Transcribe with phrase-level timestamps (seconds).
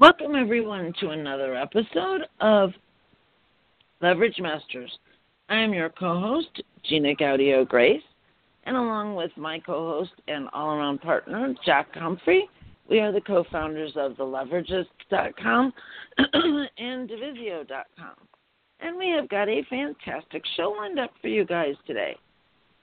[0.00, 2.70] Welcome, everyone, to another episode of
[4.00, 4.90] Leverage Masters.
[5.50, 8.02] I am your co host, Gina Gaudio Graves,
[8.64, 12.48] and along with my co host and all around partner, Jack Humphrey,
[12.88, 15.72] we are the co founders of TheLeveragists.com
[16.18, 18.14] and Divisio.com.
[18.80, 22.16] And we have got a fantastic show lined up for you guys today.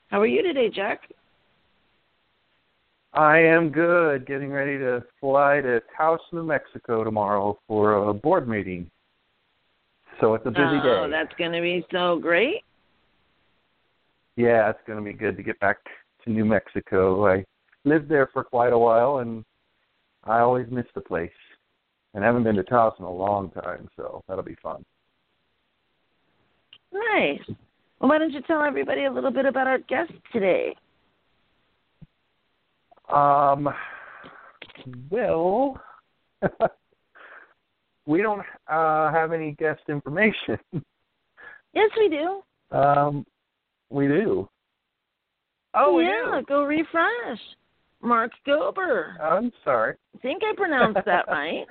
[0.10, 1.10] How are you today, Jack?
[3.18, 4.28] I am good.
[4.28, 8.92] Getting ready to fly to Taos, New Mexico tomorrow for a board meeting.
[10.22, 10.90] So it's a busy oh, day.
[10.90, 12.58] Oh, that's going to be so great.
[14.36, 15.78] Yeah, it's going to be good to get back
[16.26, 17.26] to New Mexico.
[17.26, 17.44] I
[17.86, 19.44] lived there for quite a while, and
[20.24, 21.32] I always miss the place.
[22.14, 24.86] And haven't been to Taos in a long time, so that'll be fun.
[26.94, 27.42] Nice.
[28.00, 30.76] Well, why don't you tell everybody a little bit about our guest today?
[33.10, 33.70] Um,
[35.10, 35.80] well,
[38.06, 40.58] we don't uh, have any guest information.
[41.74, 42.78] yes, we do.
[42.78, 43.26] Um,
[43.90, 44.50] we do.
[45.74, 46.42] Oh, yeah.
[46.48, 47.40] Go refresh.
[48.02, 49.20] Mark Gober.
[49.22, 49.96] I'm sorry.
[50.16, 51.66] I think I pronounced that right.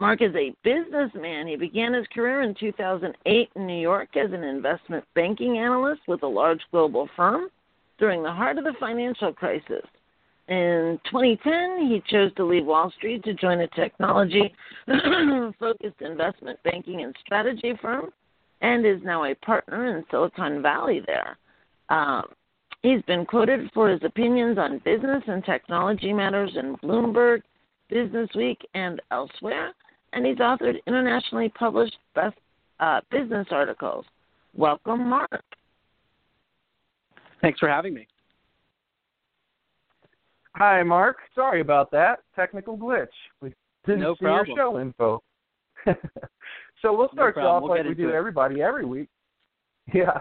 [0.00, 1.46] Mark is a businessman.
[1.46, 6.22] He began his career in 2008 in New York as an investment banking analyst with
[6.24, 7.48] a large global firm
[7.98, 9.84] during the heart of the financial crisis.
[10.48, 14.54] In 2010, he chose to leave Wall Street to join a technology
[15.58, 18.10] focused investment banking and strategy firm
[18.60, 21.38] and is now a partner in Silicon Valley there.
[21.88, 22.24] Um,
[22.82, 27.42] he's been quoted for his opinions on business and technology matters in Bloomberg,
[27.88, 29.72] Business Week, and elsewhere,
[30.12, 32.36] and he's authored internationally published best
[32.80, 34.04] uh, business articles.
[34.54, 35.42] Welcome, Mark.
[37.44, 38.08] Thanks for having me.
[40.56, 41.18] Hi, Mark.
[41.34, 43.06] Sorry about that technical glitch.
[43.42, 43.52] We
[43.84, 44.46] didn't no see problem.
[44.46, 45.22] your show info.
[46.80, 48.14] so we'll start no you off we'll like we do it.
[48.14, 49.08] everybody every week.
[49.92, 50.20] Yeah,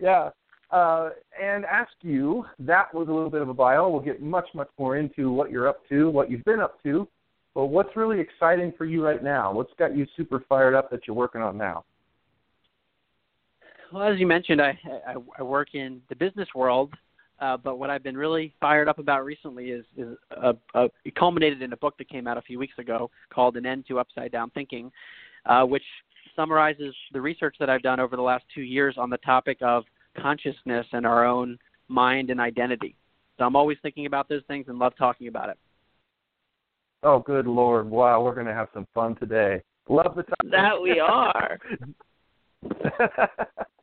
[0.00, 0.30] yeah.
[0.70, 2.46] Uh, and ask you.
[2.58, 3.86] That was a little bit of a bio.
[3.90, 7.06] We'll get much, much more into what you're up to, what you've been up to.
[7.54, 9.52] But what's really exciting for you right now?
[9.52, 11.84] What's got you super fired up that you're working on now?
[13.94, 16.92] Well, as you mentioned, I, I, I work in the business world,
[17.38, 21.14] uh, but what I've been really fired up about recently is, is a, a, it
[21.14, 24.00] culminated in a book that came out a few weeks ago called An End to
[24.00, 24.90] Upside Down Thinking,
[25.46, 25.84] uh, which
[26.34, 29.84] summarizes the research that I've done over the last two years on the topic of
[30.20, 31.56] consciousness and our own
[31.86, 32.96] mind and identity.
[33.38, 35.58] So I'm always thinking about those things and love talking about it.
[37.04, 37.88] Oh, good lord!
[37.88, 39.62] Wow, we're going to have some fun today.
[39.88, 40.50] Love the topic.
[40.50, 41.60] That we are.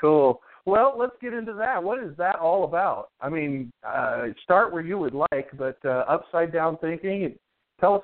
[0.00, 0.40] cool.
[0.66, 1.82] Well, let's get into that.
[1.82, 3.08] What is that all about?
[3.20, 7.34] I mean, uh, start where you would like, but uh, upside down thinking.
[7.80, 8.02] Tell us,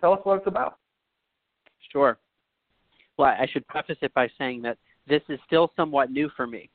[0.00, 0.76] tell us what it's about.
[1.90, 2.18] Sure.
[3.16, 6.68] Well, I should preface it by saying that this is still somewhat new for me.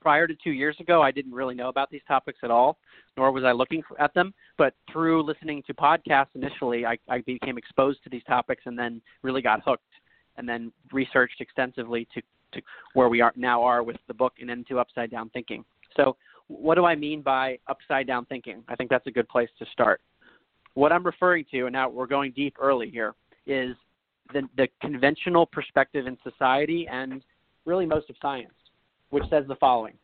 [0.00, 2.78] Prior to two years ago, I didn't really know about these topics at all,
[3.18, 4.32] nor was I looking at them.
[4.56, 9.02] But through listening to podcasts initially, I, I became exposed to these topics and then
[9.22, 9.82] really got hooked
[10.36, 12.60] and then researched extensively to to
[12.94, 15.64] where we are now are with the book An End to Upside Down Thinking.
[15.96, 16.16] So,
[16.50, 18.64] what do I mean by upside down thinking?
[18.68, 20.00] I think that's a good place to start.
[20.74, 23.14] What I'm referring to, and now we're going deep early here,
[23.46, 23.76] is
[24.32, 27.22] the, the conventional perspective in society and
[27.66, 28.54] really most of science,
[29.10, 29.94] which says the following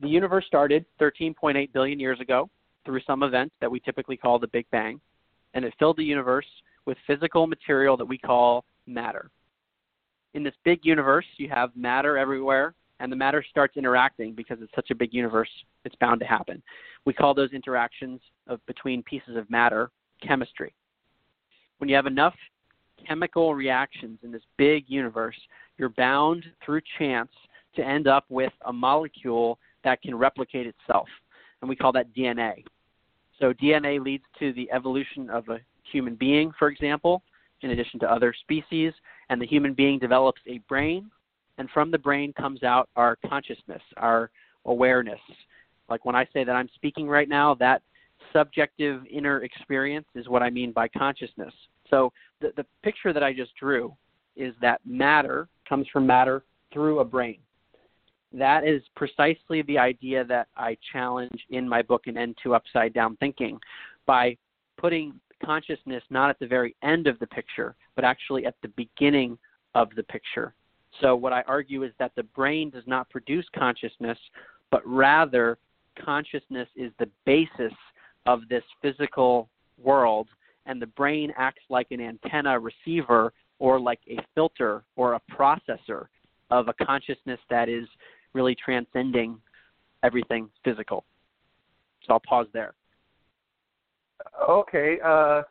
[0.00, 2.50] The universe started 13.8 billion years ago
[2.84, 5.00] through some event that we typically call the Big Bang,
[5.54, 6.46] and it filled the universe
[6.84, 9.30] with physical material that we call matter
[10.36, 14.72] in this big universe, you have matter everywhere, and the matter starts interacting because it's
[14.74, 15.48] such a big universe,
[15.84, 16.62] it's bound to happen.
[17.06, 19.90] We call those interactions of between pieces of matter
[20.22, 20.74] chemistry.
[21.78, 22.34] When you have enough
[23.06, 25.36] chemical reactions in this big universe,
[25.78, 27.30] you're bound through chance
[27.74, 31.08] to end up with a molecule that can replicate itself.
[31.62, 32.64] And we call that DNA.
[33.40, 35.60] So DNA leads to the evolution of a
[35.90, 37.22] human being, for example,
[37.62, 38.92] in addition to other species,
[39.30, 41.10] and the human being develops a brain,
[41.58, 44.30] and from the brain comes out our consciousness, our
[44.64, 45.20] awareness.
[45.88, 47.82] Like when I say that I'm speaking right now, that
[48.32, 51.54] subjective inner experience is what I mean by consciousness.
[51.88, 53.94] So the, the picture that I just drew
[54.36, 57.38] is that matter comes from matter through a brain.
[58.32, 62.92] That is precisely the idea that I challenge in my book, An End to Upside
[62.92, 63.58] Down Thinking,
[64.04, 64.36] by
[64.76, 69.38] putting consciousness not at the very end of the picture, but actually at the beginning
[69.74, 70.54] of the picture.
[71.00, 74.18] So, what I argue is that the brain does not produce consciousness,
[74.70, 75.58] but rather
[76.02, 77.72] consciousness is the basis
[78.26, 79.48] of this physical
[79.82, 80.28] world,
[80.64, 86.06] and the brain acts like an antenna receiver or like a filter or a processor
[86.50, 87.86] of a consciousness that is
[88.32, 89.38] really transcending
[90.02, 91.04] everything physical.
[92.06, 92.74] So I'll pause there.
[94.48, 94.98] Okay.
[95.04, 95.42] Uh,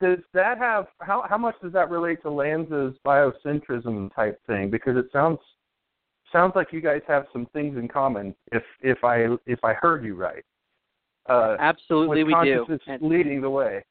[0.00, 4.70] does that have how how much does that relate to Lanza's biocentrism type thing?
[4.70, 5.38] Because it sounds
[6.32, 8.34] sounds like you guys have some things in common.
[8.52, 10.44] If if I if I heard you right.
[11.26, 12.66] Uh, Absolutely, we do.
[12.86, 13.82] And, leading the way.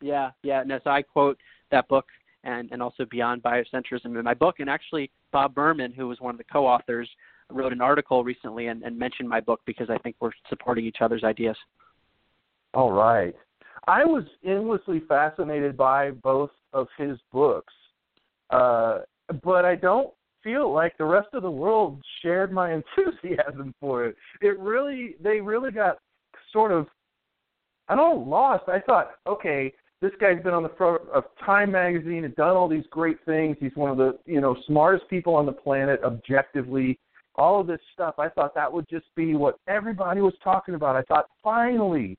[0.00, 0.62] Yeah, yeah.
[0.64, 1.38] No, so I quote
[1.72, 2.06] that book
[2.44, 6.34] and and also Beyond Biocentrism in my book, and actually Bob Berman, who was one
[6.34, 7.08] of the co-authors,
[7.50, 10.98] wrote an article recently and, and mentioned my book because I think we're supporting each
[11.00, 11.56] other's ideas.
[12.72, 13.34] All right.
[13.86, 17.72] I was endlessly fascinated by both of his books,
[18.50, 19.00] uh,
[19.42, 20.12] but I don't
[20.42, 24.16] feel like the rest of the world shared my enthusiasm for it.
[24.40, 25.98] It really, they really got
[26.52, 26.86] sort of,
[27.88, 28.64] I don't know, lost.
[28.68, 32.68] I thought, okay, this guy's been on the front of Time magazine and done all
[32.68, 33.56] these great things.
[33.58, 36.98] He's one of the, you know, smartest people on the planet objectively.
[37.36, 38.14] All of this stuff.
[38.18, 40.94] I thought that would just be what everybody was talking about.
[40.94, 42.16] I thought finally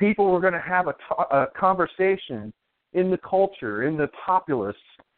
[0.00, 2.52] people were going to have a, conversation
[2.94, 4.74] in the culture, in the populace,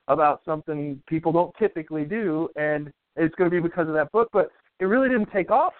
[0.08, 4.28] about something people don't typically do, and it's going to be because of that book.
[4.32, 4.50] But
[4.80, 5.72] it really didn't take off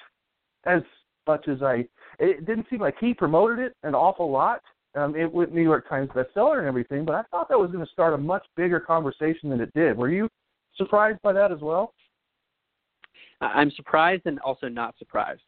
[0.64, 0.80] as
[1.26, 1.84] much as I.
[2.20, 4.62] It didn't seem like he promoted it an awful lot.
[4.94, 7.84] Um, it went New York Times bestseller and everything, but I thought that was going
[7.84, 9.96] to start a much bigger conversation than it did.
[9.96, 10.28] Were you
[10.76, 11.92] surprised by that as well?
[13.40, 15.42] I'm surprised and also not surprised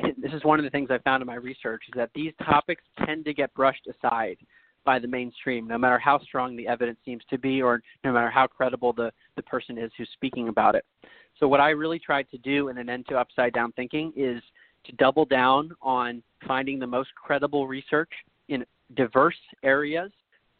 [0.00, 2.82] this is one of the things I found in my research is that these topics
[3.04, 4.36] tend to get brushed aside
[4.84, 8.30] by the mainstream, no matter how strong the evidence seems to be, or no matter
[8.30, 10.84] how credible the, the person is who's speaking about it.
[11.38, 14.42] So, what I really tried to do in an end to upside down thinking is
[14.84, 18.10] to double down on finding the most credible research
[18.48, 18.64] in
[18.94, 20.12] diverse areas,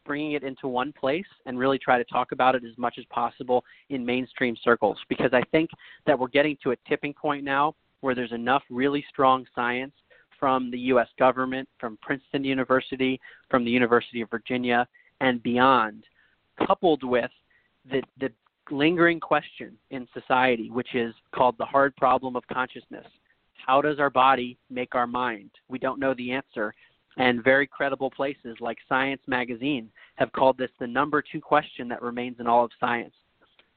[0.05, 3.05] bringing it into one place, and really try to talk about it as much as
[3.11, 4.99] possible in mainstream circles.
[5.09, 5.71] Because I think
[6.06, 9.93] that we're getting to a tipping point now where there's enough really strong science
[10.38, 11.08] from the U.S.
[11.19, 13.20] government, from Princeton University,
[13.50, 14.87] from the University of Virginia,
[15.20, 16.04] and beyond,
[16.66, 17.31] coupled with
[17.90, 18.31] the, the
[18.70, 23.06] lingering question in society, which is called the hard problem of consciousness.
[23.66, 25.50] How does our body make our mind?
[25.69, 26.74] We don't know the answer.
[27.19, 32.03] And very credible places like Science Magazine have called this the number two question that
[32.03, 33.15] remains in all of science.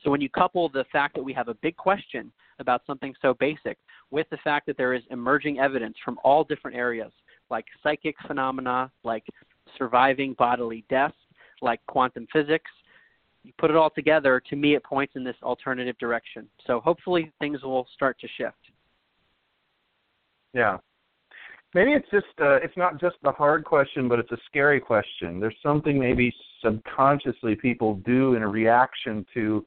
[0.04, 3.34] So when you couple the fact that we have a big question about something so
[3.34, 3.78] basic
[4.12, 7.12] with the fact that there is emerging evidence from all different areas,
[7.50, 9.24] like psychic phenomena, like
[9.78, 11.14] surviving bodily death,
[11.62, 12.70] like quantum physics.
[13.44, 16.48] You put it all together, to me, it points in this alternative direction.
[16.68, 18.58] So hopefully things will start to shift.
[20.54, 20.78] Yeah.
[21.76, 25.40] Maybe it's just uh, it's not just the hard question, but it's a scary question.
[25.40, 29.66] There's something maybe subconsciously people do in a reaction to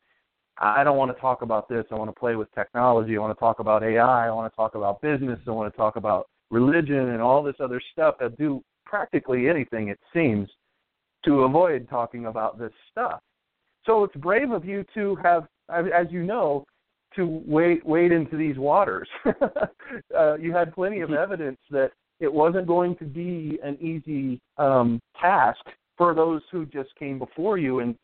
[0.58, 1.84] I don't want to talk about this.
[1.90, 3.16] I want to play with technology.
[3.16, 4.26] I want to talk about AI.
[4.26, 5.38] I want to talk about business.
[5.46, 9.88] I want to talk about religion and all this other stuff that do practically anything,
[9.88, 10.48] it seems,
[11.24, 13.20] to avoid talking about this stuff.
[13.86, 16.64] So it's brave of you to have, as you know,
[17.16, 19.08] to wade wade into these waters.
[20.16, 21.18] uh, you had plenty of mm-hmm.
[21.18, 25.60] evidence that it wasn't going to be an easy um, task
[25.98, 27.96] for those who just came before you and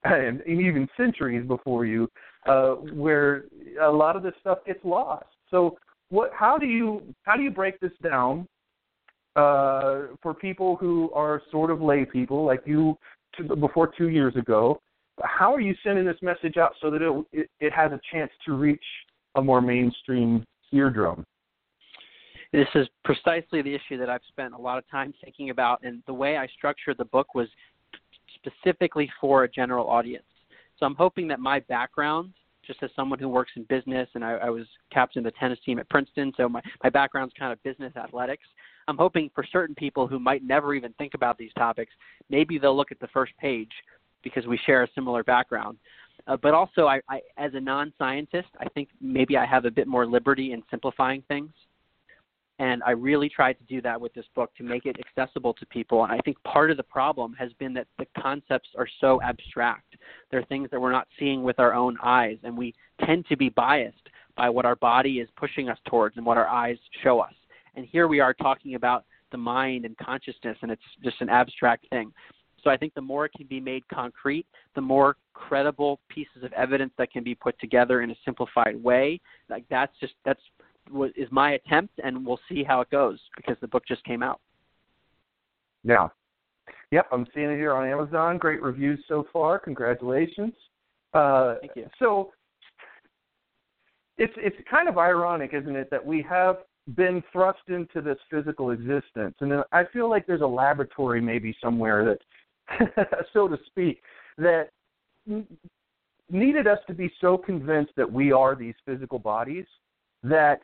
[0.04, 2.08] and even centuries before you,
[2.48, 3.44] uh, where
[3.82, 5.26] a lot of this stuff gets lost.
[5.50, 5.76] So,
[6.10, 6.30] what?
[6.32, 8.46] How do you how do you break this down
[9.36, 12.96] uh, for people who are sort of lay people like you
[13.36, 14.80] to, before two years ago?
[15.22, 18.30] How are you sending this message out so that it, it, it has a chance
[18.46, 18.84] to reach
[19.34, 21.24] a more mainstream eardrum?
[22.52, 26.02] This is precisely the issue that I've spent a lot of time thinking about, and
[26.06, 27.48] the way I structured the book was
[28.48, 30.24] specifically for a general audience.
[30.78, 32.32] So I'm hoping that my background,
[32.66, 35.58] just as someone who works in business, and I, I was captain of the tennis
[35.64, 38.44] team at Princeton, so my, my background's kind of business athletics.
[38.86, 41.92] I'm hoping for certain people who might never even think about these topics,
[42.30, 43.70] maybe they'll look at the first page
[44.22, 45.78] because we share a similar background.
[46.26, 49.86] Uh, but also, I, I, as a non-scientist, I think maybe I have a bit
[49.86, 51.50] more liberty in simplifying things.
[52.58, 55.66] And I really tried to do that with this book to make it accessible to
[55.66, 56.02] people.
[56.02, 59.96] And I think part of the problem has been that the concepts are so abstract.
[60.30, 62.74] They're things that we're not seeing with our own eyes, and we
[63.04, 66.48] tend to be biased by what our body is pushing us towards and what our
[66.48, 67.34] eyes show us.
[67.76, 71.86] And here we are talking about the mind and consciousness, and it's just an abstract
[71.90, 72.12] thing.
[72.64, 76.52] So I think the more it can be made concrete, the more credible pieces of
[76.54, 79.20] evidence that can be put together in a simplified way.
[79.48, 80.40] Like that's just that's
[80.90, 84.22] what is my attempt, and we'll see how it goes because the book just came
[84.22, 84.40] out.
[85.84, 86.08] Yeah.
[86.90, 88.38] Yep, I'm seeing it here on Amazon.
[88.38, 89.58] Great reviews so far.
[89.58, 90.52] Congratulations.
[91.14, 91.86] Uh, Thank you.
[91.98, 92.32] So
[94.16, 96.58] it's it's kind of ironic, isn't it, that we have
[96.96, 102.04] been thrust into this physical existence, and I feel like there's a laboratory maybe somewhere
[102.04, 102.18] that
[103.32, 104.00] so to speak,
[104.36, 104.70] that
[106.30, 109.66] needed us to be so convinced that we are these physical bodies
[110.22, 110.60] that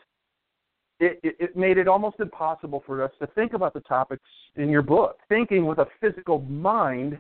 [1.05, 4.23] it, it, it, made it almost impossible for us to think about the topics
[4.57, 7.19] in your book, thinking with a physical mind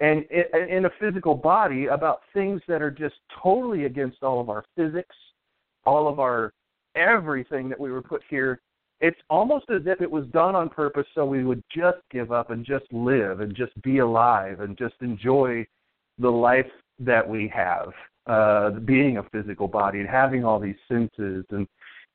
[0.00, 0.24] and
[0.70, 5.14] in a physical body about things that are just totally against all of our physics,
[5.84, 6.52] all of our
[6.94, 8.60] everything that we were put here
[9.00, 12.50] it's almost as if it was done on purpose so we would just give up
[12.50, 15.64] and just live and just be alive and just enjoy
[16.18, 16.66] the life
[16.98, 17.92] that we have
[18.26, 21.66] uh being a physical body and having all these senses and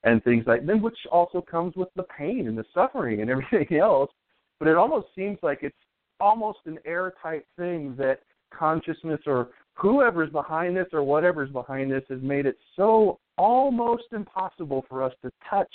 [0.04, 3.78] and things like that which also comes with the pain and the suffering and everything
[3.78, 4.10] else
[4.58, 5.76] but it almost seems like it's
[6.20, 8.20] almost an airtight thing that
[8.56, 14.84] consciousness or whoever's behind this or whatever's behind this has made it so almost impossible
[14.88, 15.72] for us to touch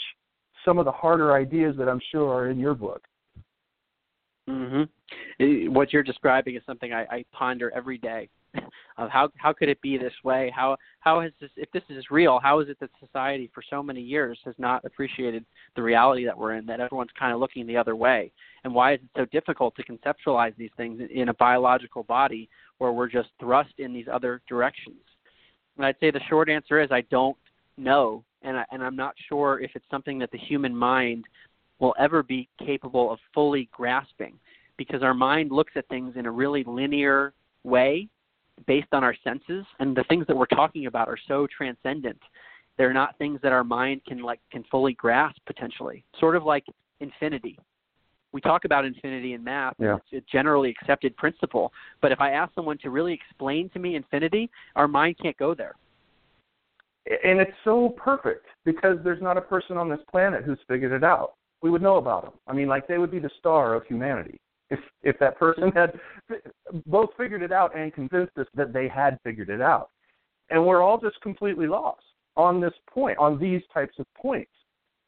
[0.66, 3.02] some of the harder ideas that I'm sure are in your book.
[4.50, 5.74] Mm-hmm.
[5.74, 8.30] What you're describing is something I, I ponder every day.
[8.98, 10.52] Of how how could it be this way?
[10.56, 12.40] How how has this if this is real?
[12.42, 16.38] How is it that society for so many years has not appreciated the reality that
[16.38, 16.66] we're in?
[16.66, 18.32] That everyone's kind of looking the other way,
[18.64, 22.92] and why is it so difficult to conceptualize these things in a biological body where
[22.92, 25.02] we're just thrust in these other directions?
[25.78, 27.38] And I'd say the short answer is I don't
[27.78, 31.26] know and I, and I'm not sure if it's something that the human mind
[31.80, 34.38] will ever be capable of fully grasping
[34.78, 38.08] because our mind looks at things in a really linear way
[38.66, 42.20] based on our senses and the things that we're talking about are so transcendent
[42.78, 46.66] they're not things that our mind can like can fully grasp potentially sort of like
[47.00, 47.58] infinity
[48.32, 49.98] we talk about infinity in math yeah.
[50.12, 53.96] it's a generally accepted principle but if i ask someone to really explain to me
[53.96, 55.76] infinity our mind can't go there
[57.24, 61.04] and it's so perfect because there's not a person on this planet who's figured it
[61.04, 61.34] out.
[61.62, 62.34] We would know about them.
[62.48, 64.40] I mean, like they would be the star of humanity
[64.70, 65.78] if if that person mm-hmm.
[65.78, 69.90] had both figured it out and convinced us that they had figured it out.
[70.50, 72.04] And we're all just completely lost
[72.36, 74.52] on this point, on these types of points.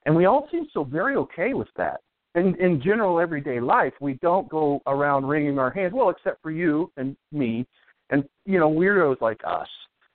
[0.05, 2.01] And we all seem so very okay with that.
[2.35, 5.93] In in general everyday life, we don't go around wringing our hands.
[5.93, 7.67] Well, except for you and me,
[8.09, 9.67] and you know weirdos like us.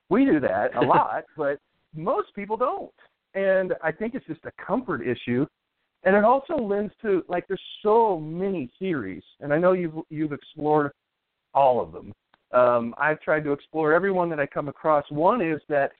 [0.09, 1.59] We do that a lot, but
[1.95, 2.91] most people don't.
[3.35, 5.47] And I think it's just a comfort issue.
[6.07, 10.33] And it also lends to like there's so many theories, and I know you've you've
[10.33, 10.93] explored
[11.53, 12.13] all of them.
[12.53, 15.05] Um, I've tried to explore every one that I come across.
[15.11, 15.91] One is that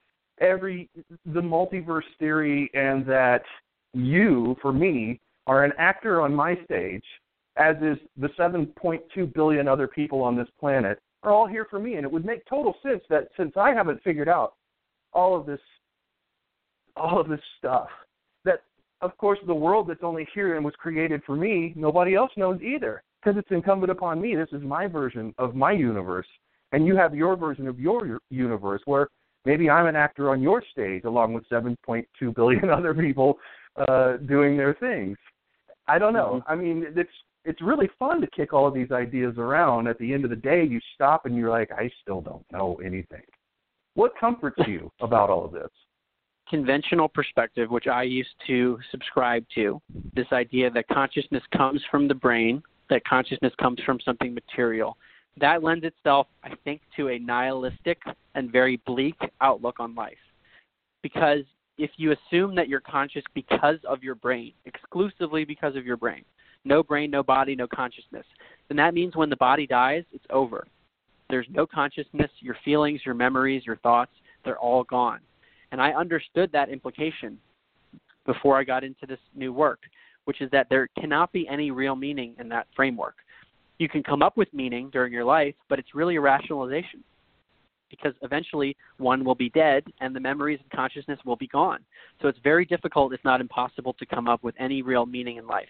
[0.41, 0.89] every
[1.27, 3.43] the multiverse theory, and that
[3.95, 7.05] you, for me, are an actor on my stage,
[7.57, 11.97] as is the 7.2 billion other people on this planet, are all here for me.
[11.97, 14.55] And it would make total sense that since I haven't figured out
[15.13, 15.61] all of this
[16.97, 17.89] all of this stuff
[19.01, 22.61] of course the world that's only here and was created for me nobody else knows
[22.63, 24.37] either because it's incumbent upon me.
[24.37, 26.27] This is my version of my universe
[26.73, 29.09] and you have your version of your universe where
[29.45, 33.39] maybe i'm an actor on your stage along with 7.2 billion other people
[33.89, 35.17] uh doing their things.
[35.89, 36.43] I don't know.
[36.47, 36.53] Mm-hmm.
[36.53, 37.11] i mean it's
[37.45, 39.87] it's really fun to kick all of these ideas around.
[39.87, 42.77] At the end of the day you stop and you're like i still don't know
[42.85, 43.23] anything.
[43.95, 45.71] What comforts you about all of this
[46.49, 49.81] conventional perspective, which I used to subscribe to,
[50.15, 54.97] this idea that consciousness comes from the brain, that consciousness comes from something material,
[55.39, 57.99] that lends itself, I think, to a nihilistic
[58.35, 60.17] and very bleak outlook on life.
[61.03, 61.41] Because
[61.79, 66.25] if you assume that you're conscious because of your brain, exclusively because of your brain,
[66.65, 68.25] no brain, no body, no consciousness,
[68.69, 70.67] then that means when the body dies, it's over.
[71.29, 74.13] There's no consciousness, your feelings, your memories, your thoughts,
[74.45, 75.21] they're all gone.
[75.77, 77.37] And I understood that implication
[78.25, 79.81] before I got into this new work,
[80.25, 83.17] which is that there cannot be any real meaning in that framework.
[83.77, 87.05] You can come up with meaning during your life, but it's really a rationalization
[87.91, 91.81] because eventually one will be dead and the memories and consciousness will be gone.
[92.23, 95.47] So it's very difficult, if not impossible, to come up with any real meaning in
[95.47, 95.69] life.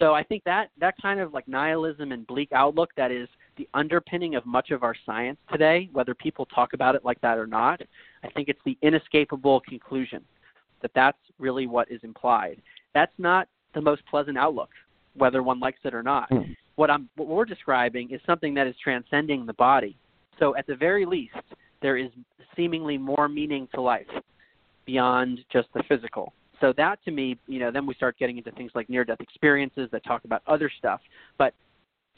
[0.00, 3.68] So I think that that kind of like nihilism and bleak outlook that is the
[3.74, 7.46] underpinning of much of our science today, whether people talk about it like that or
[7.46, 7.80] not,
[8.24, 10.24] I think it's the inescapable conclusion
[10.80, 12.60] that that's really what is implied.
[12.94, 14.70] That's not the most pleasant outlook,
[15.14, 16.30] whether one likes it or not.
[16.30, 16.56] Mm.
[16.76, 19.96] What I'm what we're describing is something that is transcending the body.
[20.38, 21.34] So at the very least,
[21.82, 22.10] there is
[22.56, 24.06] seemingly more meaning to life
[24.86, 26.32] beyond just the physical.
[26.60, 29.20] So that to me, you know, then we start getting into things like near death
[29.20, 31.00] experiences that talk about other stuff.
[31.36, 31.54] But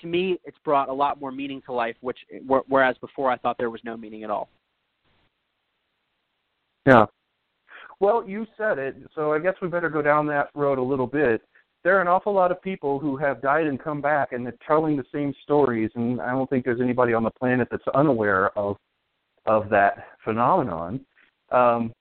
[0.00, 2.18] to me, it's brought a lot more meaning to life, which
[2.68, 4.48] whereas before I thought there was no meaning at all.
[6.86, 7.06] Yeah.
[8.00, 11.06] Well, you said it, so I guess we better go down that road a little
[11.06, 11.42] bit.
[11.84, 14.56] There are an awful lot of people who have died and come back, and they're
[14.66, 15.90] telling the same stories.
[15.94, 18.76] And I don't think there's anybody on the planet that's unaware of
[19.46, 21.04] of that phenomenon.
[21.50, 21.92] Um,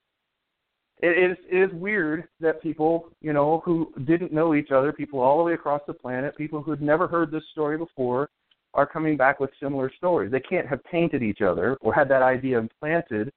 [1.03, 5.19] it is it is weird that people you know who didn't know each other, people
[5.19, 8.29] all the way across the planet, people who'd never heard this story before,
[8.73, 10.31] are coming back with similar stories.
[10.31, 13.31] They can't have tainted each other or had that idea implanted.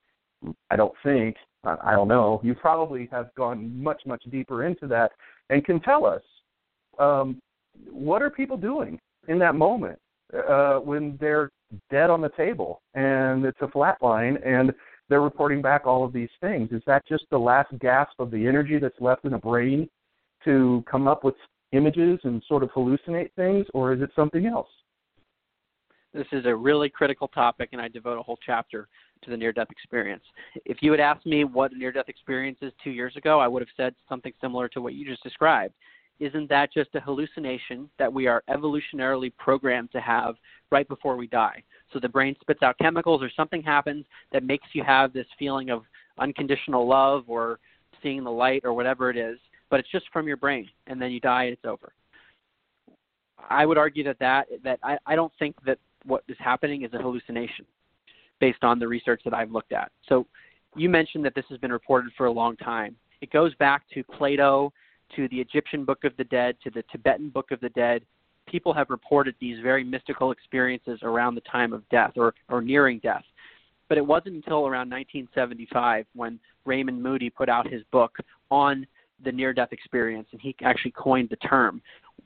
[0.71, 1.37] I don't think.
[1.65, 2.41] I don't know.
[2.45, 5.11] You probably have gone much much deeper into that
[5.51, 6.23] and can tell us
[7.01, 7.41] um,
[7.91, 9.99] what are people doing in that moment
[10.49, 11.51] uh, when they're
[11.91, 14.73] dead on the table and it's a flat line and
[15.09, 16.71] they're reporting back all of these things.
[16.73, 19.89] Is that just the last gasp of the energy that's left in the brain
[20.45, 21.35] to come up with
[21.73, 24.69] images and sort of hallucinate things, or is it something else?
[26.13, 28.89] This is a really critical topic, and I devote a whole chapter
[29.23, 30.23] to the near death experience.
[30.65, 33.61] If you had asked me what near death experience is two years ago, I would
[33.61, 35.75] have said something similar to what you just described.
[36.19, 40.37] Isn't that just a hallucination that we are evolutionarily programmed to have
[40.71, 41.63] right before we die?
[41.93, 45.71] So the brain spits out chemicals or something happens that makes you have this feeling
[45.71, 45.83] of
[46.19, 47.59] unconditional love or
[48.03, 49.39] seeing the light or whatever it is,
[49.71, 51.93] but it's just from your brain and then you die and it's over.
[53.51, 56.93] I would argue that that, that I, I don't think that what is happening is
[56.95, 57.67] a hallucination
[58.41, 59.91] based on the research that I've looked at.
[60.09, 60.27] So
[60.75, 62.97] you mentioned that this has been reported for a long time.
[63.21, 64.73] It goes back to Plato,
[65.15, 68.03] to the Egyptian Book of the Dead, to the Tibetan Book of the Dead,
[68.47, 72.99] people have reported these very mystical experiences around the time of death or, or nearing
[73.01, 73.25] death.
[73.89, 78.17] But it wasn't until around 1975 when Raymond Moody put out his book
[78.51, 78.87] on
[79.25, 81.81] the near death experience, and he actually coined the term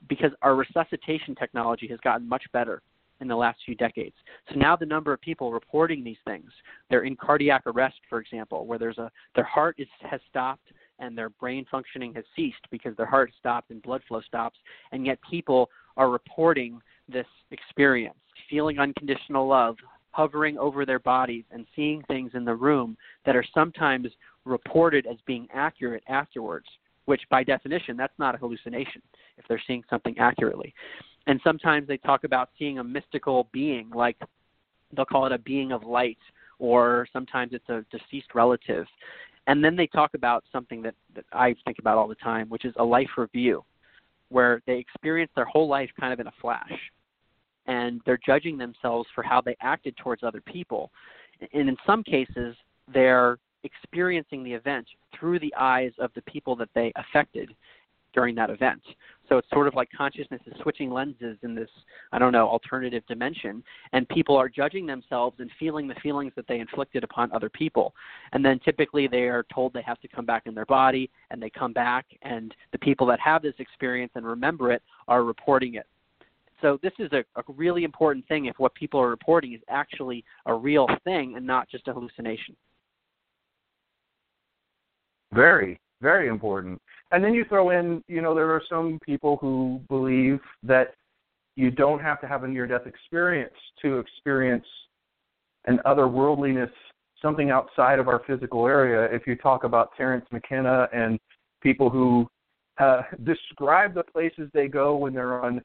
[0.09, 2.81] because our resuscitation technology has gotten much better
[3.21, 4.15] in the last few decades.
[4.49, 6.49] So now the number of people reporting these things,
[6.89, 11.17] they're in cardiac arrest, for example, where there's a their heart is has stopped and
[11.17, 14.57] their brain functioning has ceased because their heart stopped and blood flow stops,
[14.91, 18.15] and yet people are reporting this experience,
[18.49, 19.75] feeling unconditional love,
[20.11, 24.07] hovering over their bodies, and seeing things in the room that are sometimes
[24.45, 26.67] reported as being accurate afterwards,
[27.05, 29.01] which by definition, that's not a hallucination
[29.37, 30.73] if they're seeing something accurately.
[31.27, 34.17] And sometimes they talk about seeing a mystical being, like
[34.95, 36.17] they'll call it a being of light,
[36.59, 38.85] or sometimes it's a deceased relative.
[39.47, 42.65] And then they talk about something that, that I think about all the time, which
[42.65, 43.63] is a life review
[44.29, 46.71] where they experience their whole life kind of in a flash
[47.67, 50.91] and they're judging themselves for how they acted towards other people.
[51.53, 52.55] And in some cases,
[52.93, 57.53] they're experiencing the event through the eyes of the people that they affected
[58.13, 58.81] during that event.
[59.31, 61.69] So it's sort of like consciousness is switching lenses in this,
[62.11, 63.63] I don't know, alternative dimension,
[63.93, 67.95] and people are judging themselves and feeling the feelings that they inflicted upon other people.
[68.33, 71.41] And then typically they are told they have to come back in their body, and
[71.41, 75.75] they come back, and the people that have this experience and remember it are reporting
[75.75, 75.87] it.
[76.61, 80.25] So this is a, a really important thing if what people are reporting is actually
[80.45, 82.53] a real thing and not just a hallucination.
[85.31, 86.81] Very, very important.
[87.11, 90.95] And then you throw in, you know, there are some people who believe that
[91.55, 94.65] you don't have to have a near death experience to experience
[95.65, 96.71] an otherworldliness,
[97.21, 99.13] something outside of our physical area.
[99.13, 101.19] If you talk about Terence McKenna and
[101.61, 102.27] people who
[102.79, 105.61] uh, describe the places they go when they're on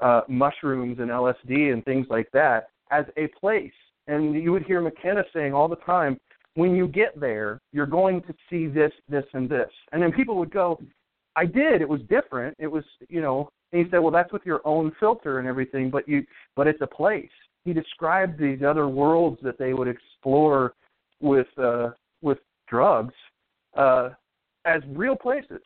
[0.00, 3.72] uh, mushrooms and LSD and things like that as a place.
[4.06, 6.18] And you would hear McKenna saying all the time,
[6.54, 9.70] when you get there, you're going to see this, this, and this.
[9.92, 10.80] And then people would go,
[11.36, 11.80] I did.
[11.82, 12.56] It was different.
[12.58, 13.48] It was, you know.
[13.72, 16.24] And he said, well, that's with your own filter and everything, but you,
[16.56, 17.30] but it's a place.
[17.64, 20.74] He described these other worlds that they would explore
[21.20, 21.90] with uh,
[22.22, 23.14] with drugs
[23.76, 24.10] uh,
[24.64, 25.62] as real places,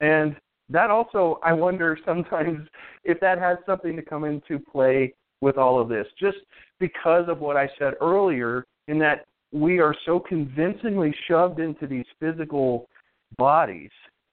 [0.00, 0.36] and
[0.68, 2.66] that also I wonder sometimes
[3.04, 6.38] if that has something to come into play with all of this, just
[6.80, 12.04] because of what I said earlier, in that we are so convincingly shoved into these
[12.20, 12.88] physical
[13.36, 13.90] bodies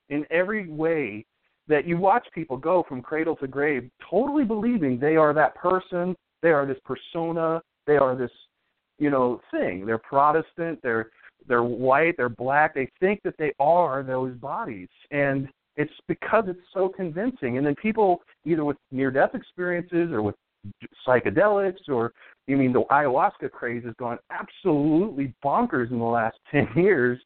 [0.10, 1.26] in every way
[1.68, 6.16] that you watch people go from cradle to grave totally believing they are that person,
[6.42, 8.32] they are this persona, they are this,
[9.00, 9.86] you know, thing.
[9.86, 11.10] They're Protestant, they're
[11.48, 12.74] they're white, they're black.
[12.74, 14.90] They think that they are those bodies.
[15.12, 17.58] And it's because it's so convincing.
[17.58, 20.36] And then people either with near death experiences or with
[21.08, 22.14] psychedelics or
[22.48, 27.20] you mean the ayahuasca craze has gone absolutely bonkers in the last 10 years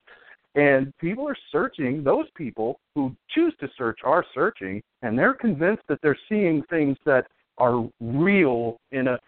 [0.56, 5.84] and people are searching those people who choose to search are searching and they're convinced
[5.88, 7.26] that they're seeing things that
[7.58, 9.20] are real in a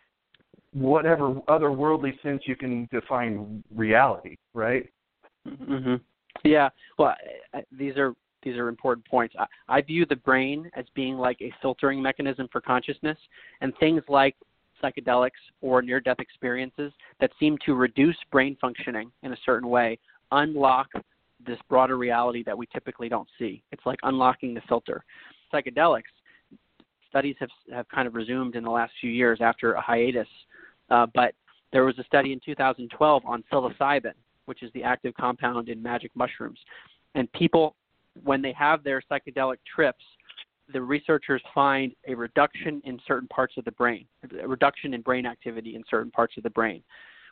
[0.73, 4.89] whatever otherworldly sense you can define reality right?
[5.47, 5.99] Mhm
[6.43, 6.69] yeah.
[6.97, 7.15] Well
[7.71, 9.35] these are these are important points.
[9.37, 13.17] I, I view the brain as being like a filtering mechanism for consciousness,
[13.61, 14.35] and things like
[14.83, 19.99] psychedelics or near death experiences that seem to reduce brain functioning in a certain way
[20.31, 20.87] unlock
[21.45, 23.63] this broader reality that we typically don't see.
[23.71, 25.03] It's like unlocking the filter.
[25.53, 26.03] Psychedelics
[27.09, 30.27] studies have have kind of resumed in the last few years after a hiatus,
[30.89, 31.33] uh, but
[31.73, 34.13] there was a study in 2012 on psilocybin,
[34.45, 36.59] which is the active compound in magic mushrooms,
[37.15, 37.75] and people
[38.23, 40.03] when they have their psychedelic trips,
[40.73, 44.05] the researchers find a reduction in certain parts of the brain,
[44.41, 46.81] a reduction in brain activity in certain parts of the brain,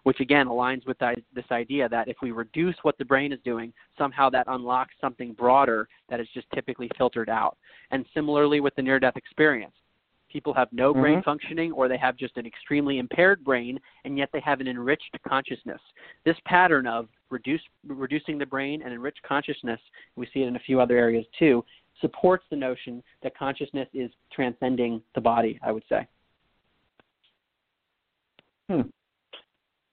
[0.03, 3.71] which again aligns with this idea that if we reduce what the brain is doing,
[3.97, 7.57] somehow that unlocks something broader that is just typically filtered out.
[7.91, 9.75] And similarly with the near death experience,
[10.29, 11.01] people have no mm-hmm.
[11.01, 14.67] brain functioning or they have just an extremely impaired brain and yet they have an
[14.67, 15.81] enriched consciousness.
[16.25, 19.79] This pattern of reduce, reducing the brain and enriched consciousness,
[20.15, 21.63] we see it in a few other areas too,
[22.01, 26.07] supports the notion that consciousness is transcending the body, I would say.
[28.69, 28.81] Hmm.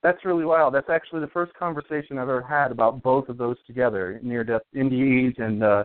[0.03, 0.73] That's really wild.
[0.73, 4.61] That's actually the first conversation I've ever had about both of those together, near death
[4.75, 5.83] NDEs and uh,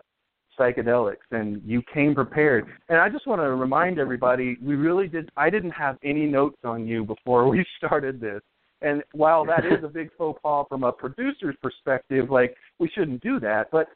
[0.63, 2.67] psychedelics and you came prepared.
[2.89, 6.59] And I just want to remind everybody, we really did I didn't have any notes
[6.65, 8.41] on you before we started this.
[8.81, 13.23] And while that is a big faux pas from a producer's perspective, like we shouldn't
[13.23, 13.89] do that, but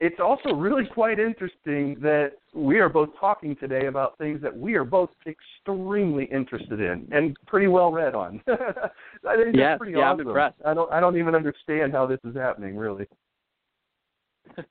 [0.00, 4.74] it's also really quite interesting that we are both talking today about things that we
[4.74, 8.40] are both extremely interested in and pretty well read on.
[8.48, 10.20] I think yes, pretty yeah, awesome.
[10.20, 10.60] I'm impressed.
[10.64, 13.06] I don't I don't even understand how this is happening really.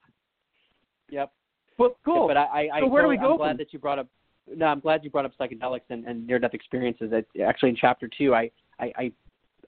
[1.10, 1.32] Yep.
[1.78, 2.28] Well, cool.
[2.28, 3.58] But I, I, so where do we I'm go glad from?
[3.58, 4.08] that you brought up.
[4.56, 7.12] No, I'm glad you brought up psychedelics and, and near-death experiences.
[7.12, 9.12] It, actually, in chapter two, I, I, I,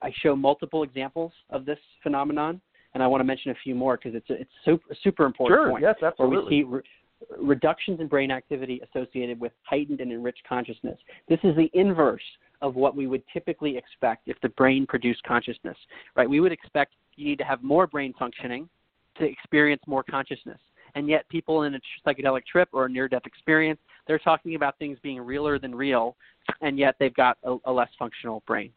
[0.02, 2.62] I show multiple examples of this phenomenon,
[2.94, 5.60] and I want to mention a few more because it's a, it's super super important
[5.60, 5.84] sure, point.
[5.84, 6.36] Yes, absolutely.
[6.36, 10.98] Where we see re- reductions in brain activity associated with heightened and enriched consciousness.
[11.28, 12.24] This is the inverse
[12.62, 15.78] of what we would typically expect if the brain produced consciousness.
[16.16, 16.30] Right?
[16.30, 18.70] We would expect you need to have more brain functioning
[19.18, 20.60] to experience more consciousness
[20.96, 24.78] and yet people in a psychedelic trip or a near death experience they're talking about
[24.80, 26.16] things being realer than real
[26.62, 28.72] and yet they've got a, a less functional brain.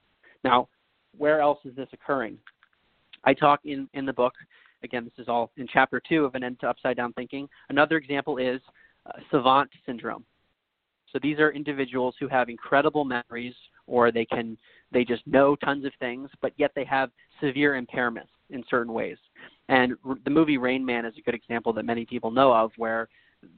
[0.44, 0.68] Now
[1.16, 2.38] where else is this occurring?
[3.25, 4.35] I talk in in the book
[4.83, 7.48] again this is all in chapter two of an end to upside down thinking.
[7.68, 8.61] Another example is
[9.07, 10.25] uh, savant syndrome.
[11.12, 13.55] So these are individuals who have incredible memories
[13.87, 14.57] or they can
[14.92, 19.19] they just know tons of things but yet they have severe impairments in certain ways
[19.69, 22.73] and r- the movie Rain Man is a good example that many people know of,
[22.77, 23.09] where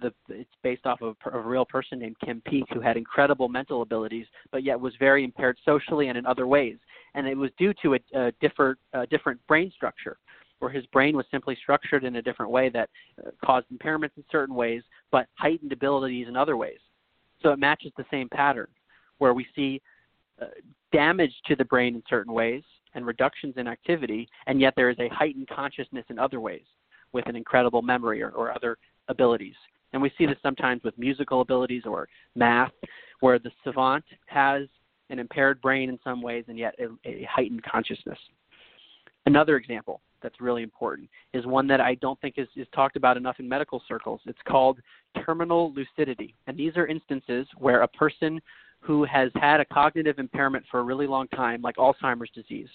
[0.00, 3.48] the, it's based off of a, a real person named Kim Peek who had incredible
[3.48, 6.76] mental abilities, but yet was very impaired socially and in other ways.
[7.14, 10.18] And it was due to a, a different, a different brain structure,
[10.60, 12.88] where his brain was simply structured in a different way that
[13.24, 16.78] uh, caused impairments in certain ways, but heightened abilities in other ways.
[17.42, 18.68] So it matches the same pattern,
[19.18, 19.82] where we see
[20.40, 20.46] uh,
[20.92, 22.62] damage to the brain in certain ways,
[22.94, 26.64] and reductions in activity, and yet there is a heightened consciousness in other ways
[27.12, 28.76] with an incredible memory or, or other
[29.08, 29.54] abilities.
[29.92, 32.72] And we see this sometimes with musical abilities or math,
[33.20, 34.62] where the savant has
[35.10, 38.18] an impaired brain in some ways and yet a, a heightened consciousness.
[39.26, 43.16] Another example that's really important is one that I don't think is, is talked about
[43.16, 44.20] enough in medical circles.
[44.26, 44.80] It's called
[45.24, 46.34] terminal lucidity.
[46.46, 48.40] And these are instances where a person
[48.84, 52.68] who has had a cognitive impairment for a really long time, like Alzheimer's disease.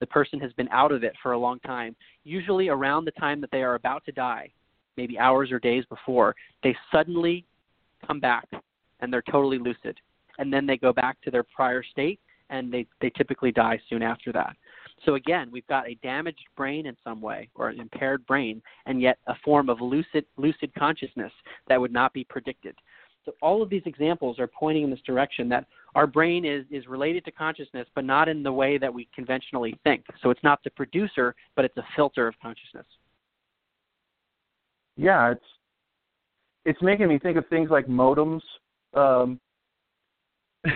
[0.00, 1.94] the person has been out of it for a long time,
[2.24, 4.50] usually around the time that they are about to die,
[4.96, 7.44] maybe hours or days before, they suddenly
[8.06, 8.48] come back
[9.00, 9.98] and they're totally lucid.
[10.38, 12.18] And then they go back to their prior state
[12.48, 14.56] and they, they typically die soon after that.
[15.04, 19.00] So again, we've got a damaged brain in some way or an impaired brain and
[19.00, 21.32] yet a form of lucid lucid consciousness
[21.68, 22.74] that would not be predicted.
[23.30, 26.86] So all of these examples are pointing in this direction that our brain is, is
[26.86, 30.04] related to consciousness, but not in the way that we conventionally think.
[30.22, 32.86] So it's not the producer, but it's a filter of consciousness.
[34.96, 35.44] Yeah, it's
[36.66, 38.42] it's making me think of things like modems,
[38.94, 39.40] um,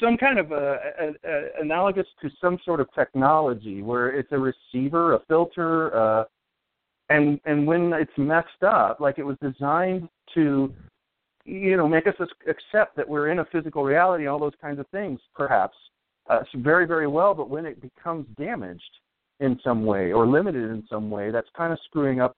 [0.00, 4.38] some kind of a, a, a, analogous to some sort of technology where it's a
[4.38, 6.24] receiver, a filter, uh,
[7.08, 10.74] and and when it's messed up, like it was designed to
[11.46, 12.14] you know, make us
[12.48, 15.76] accept that we're in a physical reality, all those kinds of things, perhaps.
[16.28, 18.82] Uh, very, very well, but when it becomes damaged
[19.38, 22.36] in some way or limited in some way, that's kind of screwing up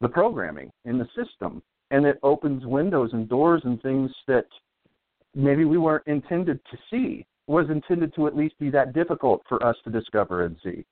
[0.00, 1.62] the programming in the system.
[1.90, 4.46] And it opens windows and doors and things that
[5.34, 9.64] maybe we weren't intended to see, was intended to at least be that difficult for
[9.64, 10.84] us to discover and see.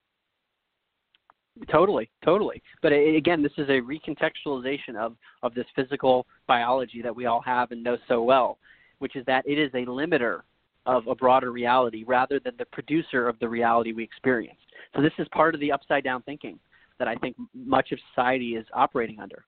[1.71, 2.61] Totally, totally.
[2.83, 7.71] But again, this is a recontextualization of of this physical biology that we all have
[7.71, 8.59] and know so well,
[8.99, 10.41] which is that it is a limiter
[10.87, 14.59] of a broader reality rather than the producer of the reality we experience.
[14.95, 16.59] So this is part of the upside down thinking
[16.99, 19.45] that I think much of society is operating under.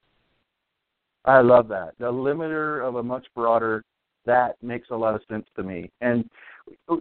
[1.25, 1.95] I love that.
[1.99, 3.85] The limiter of a much broader
[4.27, 5.91] that makes a lot of sense to me.
[6.01, 6.29] And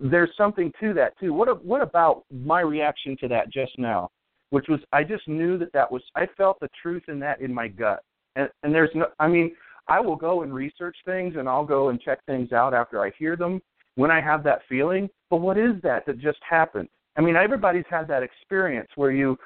[0.02, 1.34] there's something to that too.
[1.34, 4.10] What what about my reaction to that just now?
[4.50, 7.54] Which was I just knew that that was I felt the truth in that in
[7.54, 8.04] my gut.
[8.36, 9.56] And and there's no I mean
[9.88, 13.12] I will go and research things and I'll go and check things out after I
[13.18, 13.62] hear them
[13.96, 15.10] when I have that feeling.
[15.30, 16.90] But what is that that just happened?
[17.18, 19.38] I mean everybody's had that experience where you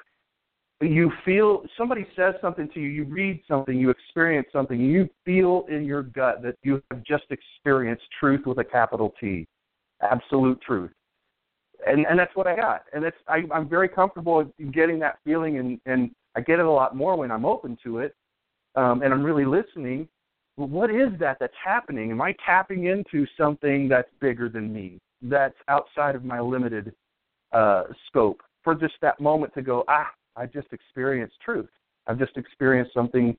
[0.82, 5.66] you feel somebody says something to you, you read something, you experience something, you feel
[5.68, 9.46] in your gut that you have just experienced truth with a capital T,
[10.00, 10.90] absolute truth
[11.86, 12.84] and and that's what I got.
[12.92, 16.70] And that's I, I'm very comfortable getting that feeling, and and I get it a
[16.70, 18.14] lot more when I'm open to it,
[18.76, 20.08] um, and I'm really listening.
[20.56, 22.10] What is that that's happening?
[22.10, 26.92] Am I tapping into something that's bigger than me, that's outside of my limited
[27.52, 28.42] uh, scope?
[28.62, 31.70] For just that moment to go, ah, I just experienced truth.
[32.06, 33.36] I've just experienced something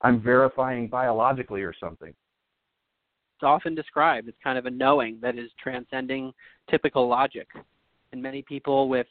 [0.00, 2.08] I'm verifying biologically or something.
[2.08, 6.32] It's often described as kind of a knowing that is transcending
[6.70, 7.48] typical logic
[8.14, 9.08] and many people with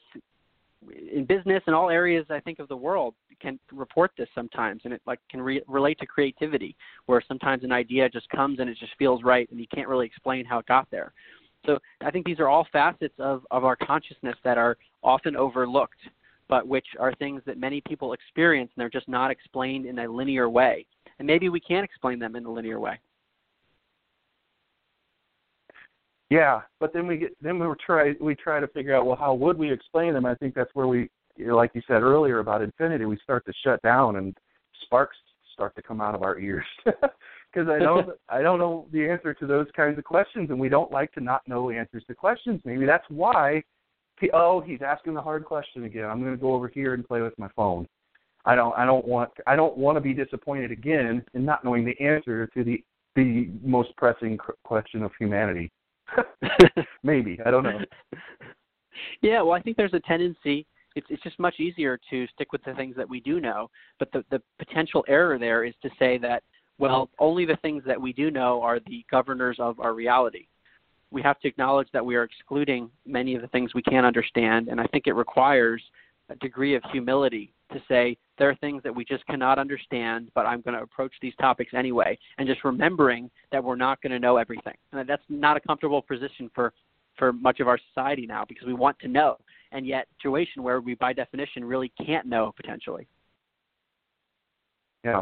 [1.14, 4.94] in business and all areas I think of the world can report this sometimes, and
[4.94, 8.78] it like can re- relate to creativity, where sometimes an idea just comes and it
[8.80, 11.12] just feels right, and you can't really explain how it got there.
[11.66, 16.00] So I think these are all facets of of our consciousness that are often overlooked,
[16.48, 20.08] but which are things that many people experience, and they're just not explained in a
[20.08, 20.86] linear way.
[21.20, 23.00] And maybe we can't explain them in a linear way.
[26.34, 29.36] Yeah, but then we get then we try we try to figure out well how
[29.36, 30.26] would we explain them.
[30.26, 33.46] I think that's where we, you know, like you said earlier about infinity, we start
[33.46, 34.36] to shut down and
[34.84, 35.16] sparks
[35.54, 39.36] start to come out of our ears because I don't I don't know the answer
[39.36, 42.60] to those kinds of questions, and we don't like to not know answers to questions.
[42.66, 43.62] Maybe that's why.
[44.34, 46.06] Oh, he's asking the hard question again.
[46.06, 47.88] I'm going to go over here and play with my phone.
[48.46, 51.86] I don't I don't want I don't want to be disappointed again in not knowing
[51.86, 52.84] the answer to the
[53.16, 55.72] the most pressing question of humanity.
[57.04, 57.80] Maybe I don't know.
[59.22, 60.66] Yeah, well, I think there's a tendency.
[60.96, 63.70] It's it's just much easier to stick with the things that we do know.
[64.00, 66.44] But the the potential error there is to say that
[66.80, 70.48] well, only the things that we do know are the governors of our reality.
[71.12, 74.68] We have to acknowledge that we are excluding many of the things we can't understand,
[74.68, 75.82] and I think it requires
[76.30, 80.46] a degree of humility to say there are things that we just cannot understand, but
[80.46, 84.20] I'm going to approach these topics anyway, and just remembering that we're not going to
[84.20, 84.76] know everything.
[84.92, 86.74] And that's not a comfortable position for
[87.20, 89.38] for much of our society now because we want to know,
[89.72, 93.08] and yet situation where we by definition really can't know potentially.
[95.04, 95.22] Yeah.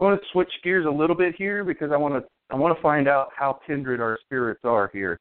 [0.00, 2.76] I want to switch gears a little bit here because I want to I want
[2.76, 5.18] to find out how kindred our spirits are here.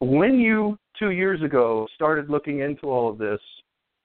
[0.00, 3.40] When you two years ago started looking into all of this,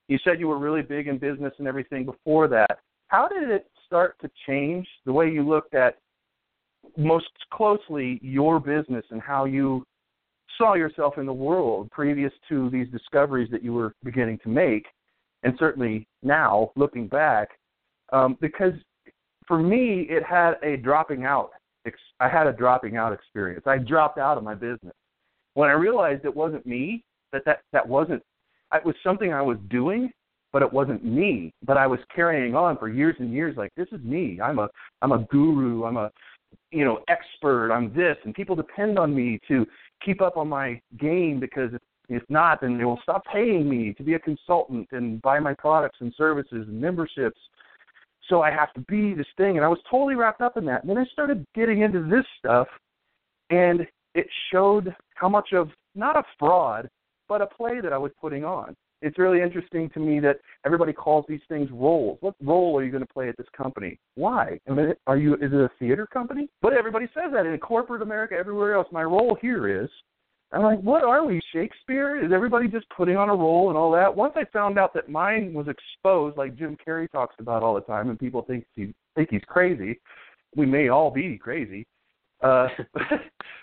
[0.08, 2.80] you said you were really big in business and everything before that.
[3.08, 5.98] How did it start to change the way you looked at
[6.98, 9.84] most closely your business and how you
[10.58, 14.86] saw yourself in the world previous to these discoveries that you were beginning to make,
[15.44, 17.50] and certainly now looking back?
[18.12, 18.74] Um, because
[19.48, 21.52] for me, it had a dropping out.
[22.20, 23.64] I had a dropping out experience.
[23.66, 24.94] I dropped out of my business
[25.54, 27.04] when I realized it wasn't me.
[27.34, 28.24] That that that wasn't
[28.76, 30.12] it was something I was doing,
[30.52, 31.52] but it wasn't me.
[31.66, 33.58] But I was carrying on for years and years.
[33.58, 34.40] Like this is me.
[34.42, 34.70] I'm a
[35.02, 35.86] I'm a guru.
[35.86, 36.12] I'm a
[36.72, 37.72] you know expert.
[37.72, 39.66] I'm this, and people depend on me to
[40.04, 43.94] keep up on my game because if, if not, then they will stop paying me
[43.94, 47.40] to be a consultant and buy my products and services and memberships.
[48.30, 50.82] So I have to be this thing, and I was totally wrapped up in that.
[50.82, 52.68] And then I started getting into this stuff,
[53.50, 56.90] and it showed how much of not a fraud,
[57.34, 58.76] but a play that I was putting on.
[59.02, 62.20] It's really interesting to me that everybody calls these things roles.
[62.22, 64.00] What role are you going to play at this company?
[64.14, 64.60] Why?
[64.70, 65.34] I mean, are you?
[65.34, 66.48] Is it a theater company?
[66.62, 68.88] But everybody says that in corporate America, everywhere else.
[68.92, 69.90] My role here is.
[70.52, 72.24] I'm like, what are we, Shakespeare?
[72.24, 74.16] Is everybody just putting on a role and all that?
[74.16, 77.82] Once I found out that mine was exposed, like Jim Carrey talks about all the
[77.82, 80.00] time, and people think he think he's crazy.
[80.56, 81.88] We may all be crazy.
[82.44, 82.68] Uh,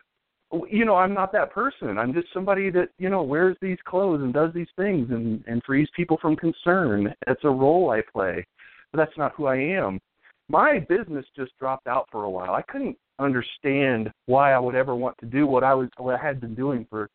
[0.68, 1.98] you know, I'm not that person.
[1.98, 5.62] I'm just somebody that, you know, wears these clothes and does these things and, and
[5.64, 7.14] frees people from concern.
[7.26, 8.44] It's a role I play.
[8.92, 10.00] But that's not who I am.
[10.48, 12.54] My business just dropped out for a while.
[12.54, 16.26] I couldn't understand why I would ever want to do what I was what I
[16.26, 17.08] had been doing for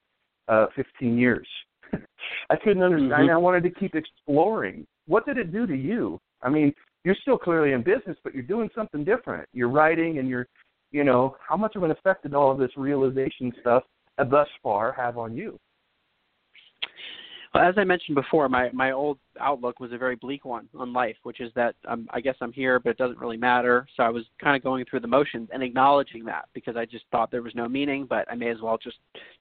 [0.48, 1.48] uh 15 years.
[2.50, 3.12] I couldn't understand.
[3.12, 3.32] Mm-hmm.
[3.32, 4.88] I wanted to keep exploring.
[5.08, 6.20] What did it do to you?
[6.42, 9.48] I mean, you're still clearly in business, but you're doing something different.
[9.54, 10.48] You're writing and you're
[10.96, 13.84] you know, how much of an effect did all of this realization stuff
[14.30, 15.60] thus far have on you?
[17.54, 20.94] Well, as I mentioned before, my my old outlook was a very bleak one on
[20.94, 23.86] life, which is that um, I guess I'm here, but it doesn't really matter.
[23.98, 27.04] So I was kind of going through the motions and acknowledging that because I just
[27.12, 28.98] thought there was no meaning, but I may as well just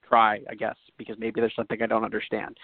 [0.07, 2.57] try, I guess, because maybe there's something I don't understand.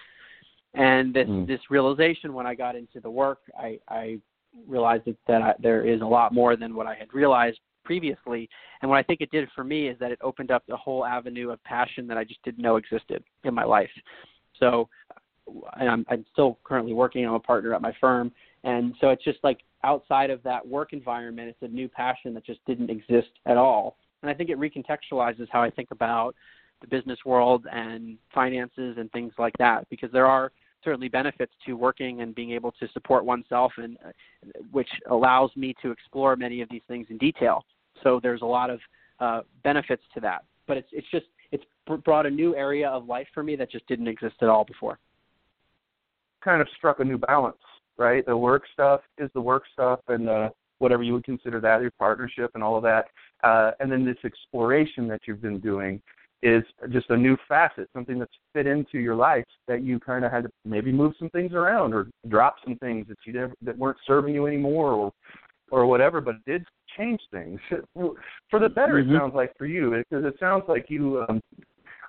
[0.74, 1.46] And this Mm.
[1.46, 4.20] this realization when I got into the work, I I
[4.68, 8.48] realized that, that I, there is a lot more than what I had realized previously.
[8.80, 11.04] And what I think it did for me is that it opened up a whole
[11.04, 13.90] avenue of passion that I just didn't know existed in my life.
[14.58, 14.88] So
[15.74, 17.26] I'm, I'm still currently working.
[17.26, 18.32] I'm a partner at my firm,
[18.64, 22.46] and so it's just like outside of that work environment, it's a new passion that
[22.46, 23.96] just didn't exist at all.
[24.22, 26.36] And I think it recontextualizes how I think about
[26.80, 30.52] the business world and finances and things like that, because there are
[30.84, 34.10] certainly benefits to working and being able to support oneself, and uh,
[34.70, 37.64] which allows me to explore many of these things in detail.
[38.02, 38.80] So there's a lot of
[39.20, 40.44] uh, benefits to that.
[40.66, 41.64] But it's it's just it's
[42.04, 44.98] brought a new area of life for me that just didn't exist at all before.
[46.42, 47.56] Kind of struck a new balance,
[47.98, 48.24] right?
[48.24, 51.92] The work stuff is the work stuff, and uh, whatever you would consider that, your
[51.92, 53.06] partnership and all of that,
[53.44, 56.00] uh, and then this exploration that you've been doing
[56.42, 60.32] is just a new facet, something that's fit into your life that you kind of
[60.32, 63.78] had to maybe move some things around or drop some things that you never, that
[63.78, 65.12] weren't serving you anymore or
[65.70, 66.66] or whatever, but it did
[66.98, 67.58] change things
[68.50, 69.02] for the better.
[69.02, 69.14] Mm-hmm.
[69.14, 71.24] It sounds like for you because it sounds like you.
[71.28, 71.40] Um,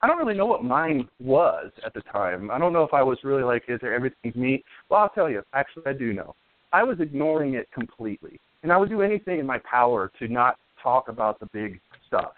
[0.01, 2.51] I don't really know what mine was at the time.
[2.51, 4.61] I don't know if I was really like, is there everything's me?
[4.89, 5.43] Well, I'll tell you.
[5.53, 6.35] Actually, I do know.
[6.73, 10.57] I was ignoring it completely, and I would do anything in my power to not
[10.81, 12.33] talk about the big stuff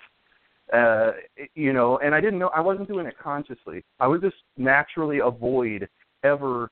[0.74, 1.12] uh
[1.54, 3.84] you know and i didn't know i wasn't doing it consciously.
[4.00, 5.88] I would just naturally avoid
[6.24, 6.70] ever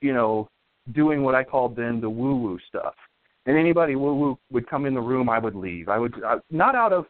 [0.00, 0.48] you know
[0.92, 2.94] doing what i called then the woo woo stuff.
[3.46, 5.88] And anybody woo woo would come in the room i would leave.
[5.88, 7.06] I would I, not out of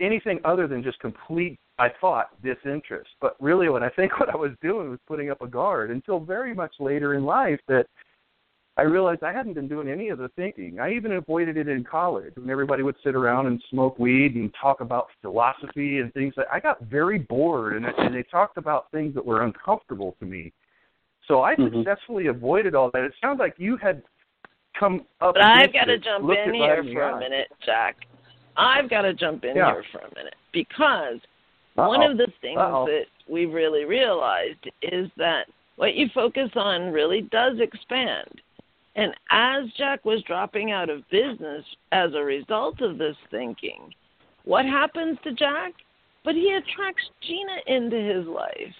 [0.00, 3.10] anything other than just complete i thought disinterest.
[3.20, 6.20] But really what i think what i was doing was putting up a guard until
[6.20, 7.86] very much later in life that
[8.78, 10.78] I realized I hadn't been doing any of the thinking.
[10.80, 14.52] I even avoided it in college when everybody would sit around and smoke weed and
[14.60, 16.34] talk about philosophy and things.
[16.36, 20.26] Like I got very bored, and, and they talked about things that were uncomfortable to
[20.26, 20.52] me.
[21.26, 21.72] So I Mhm.
[21.78, 23.02] successfully avoided all that.
[23.02, 24.02] It sounds like you had
[24.78, 25.34] come up.
[25.34, 27.96] But I've got to jump in right here for a minute, Jack.
[28.58, 29.72] I've got to jump in Yeah.
[29.72, 31.18] here for a minute because
[31.74, 32.10] one Uh-oh.
[32.10, 32.86] of the things Uh-oh.
[32.86, 38.42] that we've really realized is that what you focus on really does expand.
[38.96, 43.92] And as Jack was dropping out of business as a result of this thinking,
[44.44, 45.74] what happens to Jack?
[46.24, 48.74] But he attracts Gina into his life.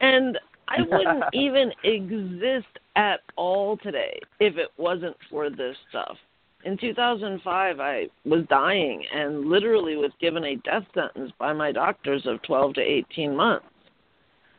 [0.00, 6.16] And I wouldn't even exist at all today if it wasn't for this stuff.
[6.64, 12.22] In 2005, I was dying and literally was given a death sentence by my doctors
[12.26, 13.66] of 12 to 18 months.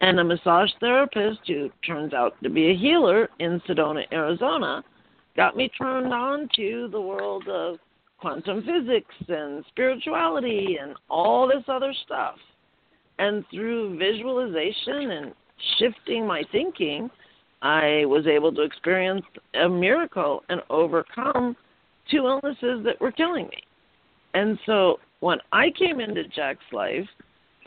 [0.04, 4.84] And a massage therapist who turns out to be a healer in Sedona, Arizona,
[5.38, 7.78] got me turned on to the world of
[8.20, 12.36] quantum physics and spirituality and all this other stuff.
[13.18, 15.34] And through visualization and
[15.80, 17.10] shifting my thinking,
[17.62, 19.24] I was able to experience
[19.54, 21.56] a miracle and overcome
[22.12, 23.64] two illnesses that were killing me.
[24.34, 27.08] And so when I came into Jack's life,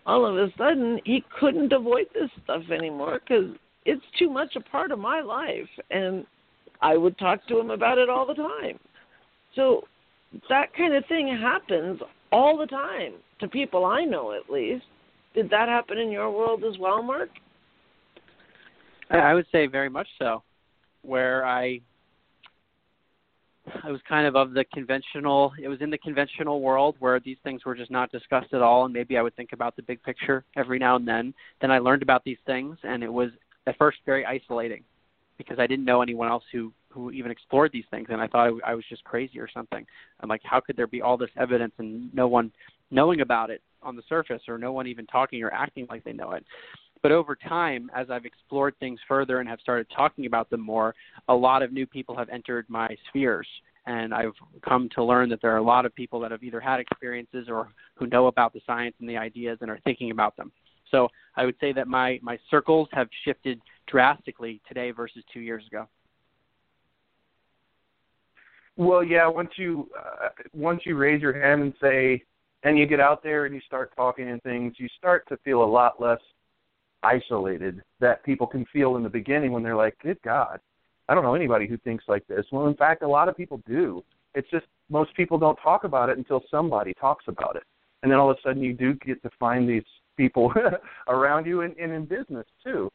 [0.07, 4.61] all of a sudden he couldn't avoid this stuff anymore because it's too much a
[4.61, 6.25] part of my life and
[6.81, 8.79] I would talk to him about it all the time.
[9.55, 9.83] So
[10.49, 12.01] that kind of thing happens
[12.31, 14.85] all the time to people I know at least.
[15.35, 17.31] Did that happen in your world as well, Mark?
[19.11, 20.43] I would say very much so,
[21.03, 21.81] where I
[23.83, 25.53] I was kind of of the conventional.
[25.61, 28.85] It was in the conventional world where these things were just not discussed at all,
[28.85, 31.35] and maybe I would think about the big picture every now and then.
[31.61, 33.31] Then I learned about these things, and it was
[33.67, 34.85] at first very isolating
[35.39, 38.49] because I didn't know anyone else who who even explored these things, and I thought
[38.65, 39.85] I, I was just crazy or something.
[40.21, 42.51] I'm like, how could there be all this evidence and no one
[42.91, 46.15] knowing about it on the surface, or no one even talking or acting like they
[46.15, 46.45] know it?
[47.07, 50.93] But over time, as I've explored things further and have started talking about them more,
[51.29, 53.47] a lot of new people have entered my spheres.
[53.87, 54.33] And I've
[54.69, 57.47] come to learn that there are a lot of people that have either had experiences
[57.49, 60.51] or who know about the science and the ideas and are thinking about them.
[60.91, 65.63] So I would say that my, my circles have shifted drastically today versus two years
[65.69, 65.87] ago.
[68.77, 69.29] Well, yeah.
[69.29, 72.25] Once you uh, once you raise your hand and say,
[72.65, 75.63] and you get out there and you start talking and things, you start to feel
[75.63, 76.19] a lot less
[77.07, 80.61] isolated that people can feel in the beginning when they're like, "Good God,
[81.09, 83.63] I don't know anybody who thinks like this." Well, in fact, a lot of people
[83.67, 84.03] do.
[84.35, 87.65] It's just most people don't talk about it until somebody talks about it,
[88.03, 89.85] and then all of a sudden you do get to find these
[90.17, 90.53] people
[91.09, 92.91] around you and, and in business too.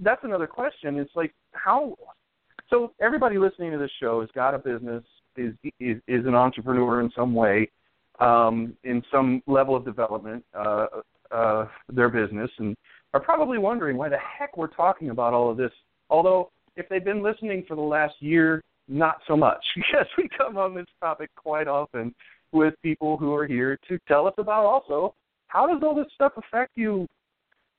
[0.00, 0.98] That's another question.
[0.98, 1.96] It's like how.
[2.70, 5.02] So everybody listening to this show has got a business,
[5.36, 7.70] is is, is an entrepreneur in some way,
[8.20, 10.86] um, in some level of development, uh,
[11.30, 12.76] uh, their business, and
[13.14, 15.72] are probably wondering why the heck we're talking about all of this.
[16.10, 20.56] Although, if they've been listening for the last year, not so much, because we come
[20.56, 22.14] on this topic quite often
[22.52, 25.14] with people who are here to tell us about also
[25.48, 27.06] how does all this stuff affect you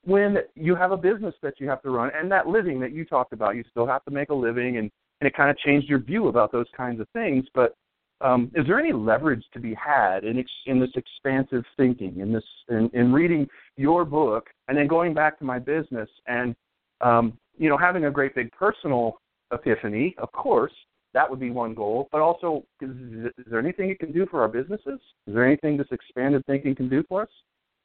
[0.05, 3.05] when you have a business that you have to run and that living that you
[3.05, 3.55] talked about.
[3.55, 4.89] You still have to make a living, and
[5.21, 7.45] and it kind of changed your view about those kinds of things.
[7.53, 7.73] But
[8.21, 12.33] um, is there any leverage to be had in ex- in this expansive thinking, in
[12.33, 13.47] this in, in reading
[13.77, 16.55] your book, and then going back to my business and
[17.01, 19.21] um, you know having a great big personal
[19.53, 20.15] epiphany?
[20.17, 20.73] Of course,
[21.13, 22.09] that would be one goal.
[22.11, 22.89] But also, is,
[23.37, 24.99] is there anything it can do for our businesses?
[25.27, 27.29] Is there anything this expanded thinking can do for us?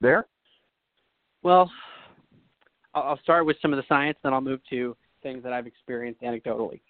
[0.00, 0.26] There.
[1.42, 1.70] Well,
[2.94, 6.22] I'll start with some of the science, then I'll move to things that I've experienced
[6.22, 6.80] anecdotally.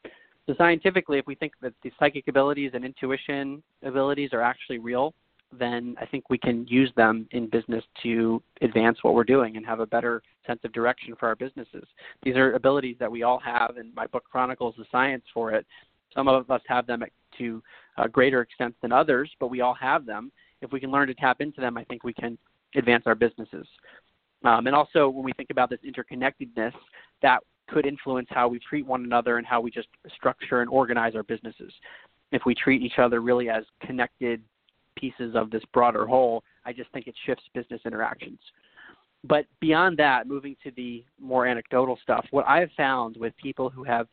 [0.47, 5.14] So scientifically, if we think that the psychic abilities and intuition abilities are actually real,
[5.59, 9.64] then I think we can use them in business to advance what we're doing and
[9.64, 11.84] have a better sense of direction for our businesses.
[12.22, 15.66] These are abilities that we all have, and my book chronicles the science for it.
[16.14, 17.03] Some of us have them
[17.38, 17.62] to
[17.97, 20.30] a greater extent than others, but we all have them.
[20.61, 22.38] If we can learn to tap into them, I think we can
[22.74, 23.66] advance our businesses.
[24.45, 26.72] Um, and also, when we think about this interconnectedness,
[27.22, 31.15] that could influence how we treat one another and how we just structure and organize
[31.15, 31.73] our businesses.
[32.33, 34.43] If we treat each other really as connected
[34.97, 38.39] pieces of this broader whole, I just think it shifts business interactions.
[39.25, 43.83] But beyond that, moving to the more anecdotal stuff, what I've found with people who
[43.85, 44.07] have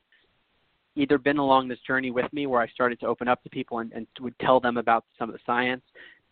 [0.95, 3.79] either been along this journey with me where I started to open up to people
[3.79, 5.83] and, and would tell them about some of the science.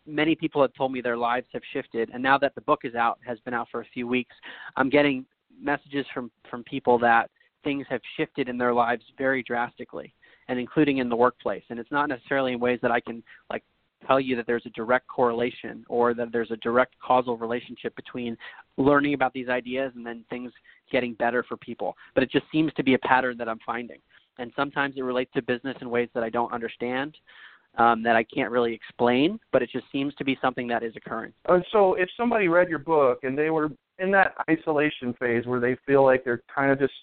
[0.06, 2.96] Many people have told me their lives have shifted, and now that the book is
[2.96, 4.36] out, has been out for a few weeks,
[4.76, 5.26] I'm getting
[5.62, 7.30] messages from from people that
[7.64, 10.14] things have shifted in their lives very drastically
[10.48, 11.64] and including in the workplace.
[11.70, 13.64] And it's not necessarily in ways that i can like
[14.08, 18.38] tell you that there's a direct correlation or that there's a direct causal relationship between
[18.78, 20.52] learning about these ideas and then things
[20.90, 21.96] getting better for people.
[22.16, 24.00] But it just seems to be a pattern that i'm finding.
[24.38, 27.18] And sometimes it relates to business in ways that i don't understand
[27.78, 30.94] um, that I can't really explain, but it just seems to be something that is
[30.96, 31.34] occurring.
[31.48, 33.70] And so, if somebody read your book and they were
[34.00, 36.94] in that isolation phase where they feel like they're kind of just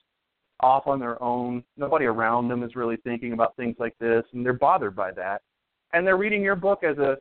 [0.61, 1.63] off on their own.
[1.77, 5.43] Nobody around them is really thinking about things like this, and they're bothered by that.
[5.93, 7.17] And they're reading your book as a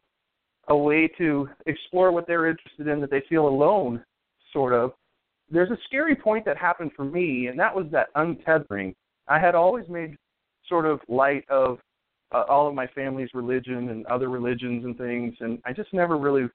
[0.67, 4.03] a way to explore what they're interested in that they feel alone,
[4.51, 4.93] sort of.
[5.49, 8.95] There's a scary point that happened for me, and that was that untethering.
[9.27, 10.17] I had always made
[10.67, 11.77] sort of light of
[12.33, 16.17] uh, all of my family's religion and other religions and things, and I just never
[16.17, 16.49] really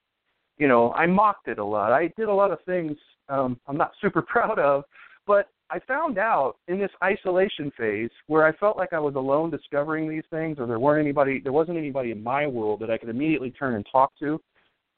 [0.61, 1.91] you know, I mocked it a lot.
[1.91, 2.97] I did a lot of things
[3.31, 4.85] um, I'm not super proud of,
[5.27, 9.51] but I found out in this isolation phase where I felt like I was alone
[9.51, 12.99] discovering these things, or there weren't anybody, there wasn't anybody in my world that I
[12.99, 14.39] could immediately turn and talk to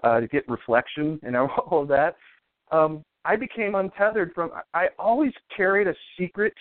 [0.02, 2.16] uh, to get reflection and all of that.
[2.72, 4.50] Um, I became untethered from.
[4.74, 6.54] I always carried a secret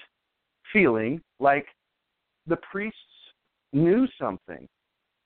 [0.72, 1.66] feeling like
[2.46, 3.00] the priests
[3.74, 4.68] knew something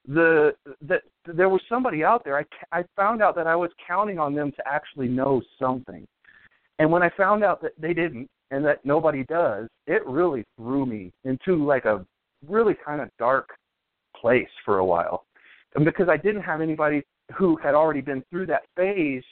[0.08, 2.38] the that there was somebody out there.
[2.38, 6.08] I I found out that I was counting on them to actually know something,
[6.80, 10.86] and when I found out that they didn't, and that nobody does, it really threw
[10.86, 12.06] me into like a
[12.47, 13.49] really kind of dark
[14.20, 15.26] place for a while.
[15.76, 17.03] And because I didn't have anybody
[17.36, 19.24] who had already been through that phase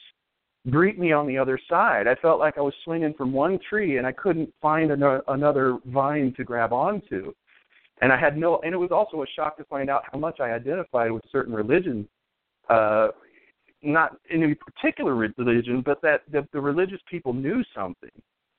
[0.70, 2.06] greet me on the other side.
[2.06, 5.78] I felt like I was swinging from one tree and I couldn't find another, another
[5.86, 7.32] vine to grab onto.
[8.00, 10.40] And I had no, and it was also a shock to find out how much
[10.40, 12.06] I identified with certain religions,
[12.68, 13.08] uh,
[13.82, 18.10] not any particular religion, but that the, the religious people knew something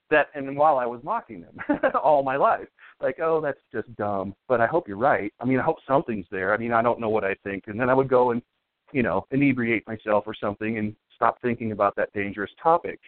[0.09, 1.57] that, and while I was mocking them
[2.03, 2.67] all my life,
[3.01, 4.35] like, oh, that's just dumb.
[4.47, 5.33] But I hope you're right.
[5.39, 6.53] I mean, I hope something's there.
[6.53, 8.41] I mean, I don't know what I think, and then I would go and,
[8.93, 12.99] you know, inebriate myself or something and stop thinking about that dangerous topic.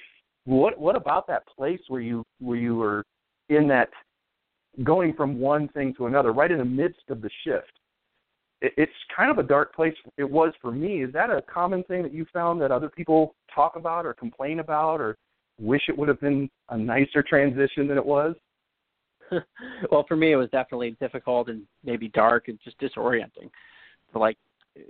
[0.45, 3.05] What what about that place where you where you were
[3.49, 3.89] in that
[4.83, 7.71] going from one thing to another, right in the midst of the shift?
[8.61, 9.93] It, it's kind of a dark place.
[10.17, 11.03] It was for me.
[11.03, 14.59] Is that a common thing that you found that other people talk about or complain
[14.59, 15.17] about or
[15.59, 18.35] wish it would have been a nicer transition than it was?
[19.91, 23.49] well, for me, it was definitely difficult and maybe dark and just disorienting.
[24.13, 24.37] To like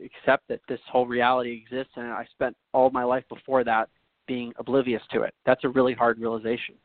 [0.03, 3.89] accept that this whole reality exists, and I spent all my life before that
[4.27, 5.33] being oblivious to it.
[5.45, 6.75] That's a really hard realization.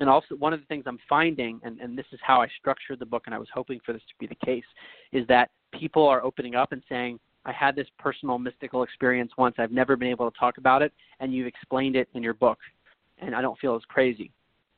[0.00, 2.98] And also, one of the things I'm finding, and, and this is how I structured
[2.98, 4.64] the book, and I was hoping for this to be the case,
[5.12, 9.56] is that people are opening up and saying, I had this personal mystical experience once.
[9.58, 12.58] I've never been able to talk about it, and you've explained it in your book,
[13.18, 14.32] and I don't feel as crazy.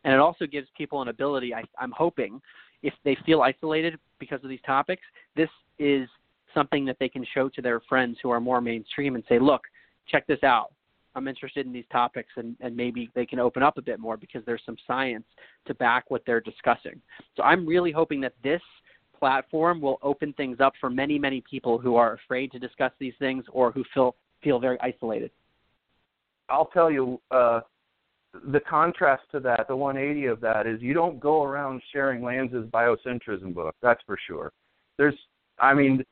[0.05, 2.41] And it also gives people an ability, I, I'm hoping,
[2.83, 5.03] if they feel isolated because of these topics,
[5.37, 5.49] this
[5.79, 6.09] is
[6.53, 9.62] something that they can show to their friends who are more mainstream and say, look,
[10.09, 10.73] check this out.
[11.15, 14.17] I'm interested in these topics, and, and maybe they can open up a bit more
[14.17, 15.25] because there's some science
[15.67, 17.01] to back what they're discussing.
[17.37, 18.63] So I'm really hoping that this
[19.19, 23.15] platform will open things up for many, many people who are afraid to discuss these
[23.19, 25.31] things or who feel feel very isolated.
[26.49, 27.61] I'll tell you, uh,
[28.49, 32.67] the contrast to that, the 180 of that, is you don't go around sharing Lanza's
[32.67, 33.75] biocentrism book.
[33.83, 34.53] That's for sure.
[34.99, 35.15] There's,
[35.59, 36.05] I mean,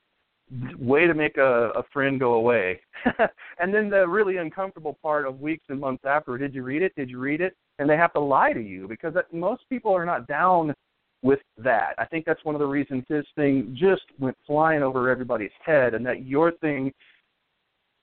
[0.78, 2.80] way to make a, a friend go away.
[3.58, 6.94] and then the really uncomfortable part of weeks and months after, did you read it?
[6.96, 7.56] Did you read it?
[7.78, 10.74] And they have to lie to you because that, most people are not down
[11.22, 11.94] with that.
[11.98, 15.94] I think that's one of the reasons his thing just went flying over everybody's head,
[15.94, 16.92] and that your thing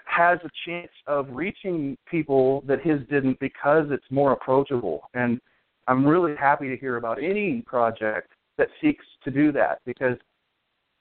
[0.04, 5.08] has a chance of reaching people that his didn't because it's more approachable.
[5.14, 5.40] And
[5.88, 10.16] I'm really happy to hear about any project that seeks to do that because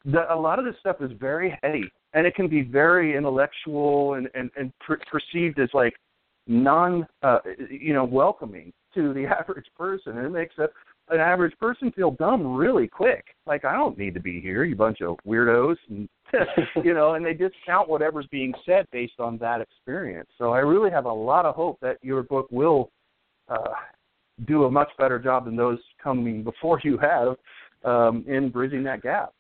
[0.06, 4.16] the, a lot of this stuff is very heady and it can be very intellectual
[4.16, 5.94] and and, and per- perceived as like
[6.48, 7.40] non uh,
[7.70, 10.68] you know welcoming to the average person and it makes a,
[11.14, 13.26] an average person feel dumb really quick.
[13.46, 16.10] Like i don't need to be here you bunch of weirdos and
[16.84, 20.30] you know and they discount whatever's being said based on that experience.
[20.38, 22.90] So i really have a lot of hope that your book will
[23.48, 23.74] uh,
[24.48, 27.36] do a much better job than those coming before you have
[27.86, 29.34] um, in bridging that gap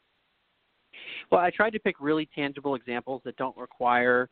[1.31, 4.29] well, I tried to pick really tangible examples that don't require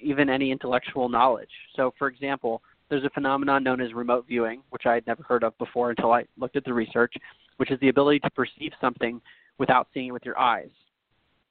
[0.00, 1.50] even any intellectual knowledge.
[1.76, 5.42] So, for example, there's a phenomenon known as remote viewing, which I had never heard
[5.42, 7.14] of before until I looked at the research,
[7.56, 9.20] which is the ability to perceive something
[9.58, 10.70] without seeing it with your eyes.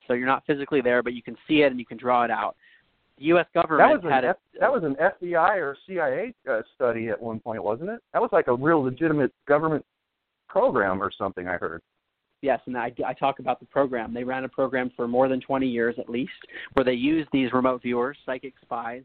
[0.07, 2.31] So you're not physically there, but you can see it and you can draw it
[2.31, 2.55] out.
[3.17, 3.45] The U.S.
[3.53, 7.21] government that was had an a, that was an FBI or CIA uh, study at
[7.21, 8.01] one point, wasn't it?
[8.11, 9.85] That was like a real legitimate government
[10.47, 11.47] program or something.
[11.47, 11.81] I heard.
[12.43, 14.13] Yes, and I, I talk about the program.
[14.13, 16.33] They ran a program for more than 20 years at least,
[16.73, 19.03] where they used these remote viewers, psychic spies,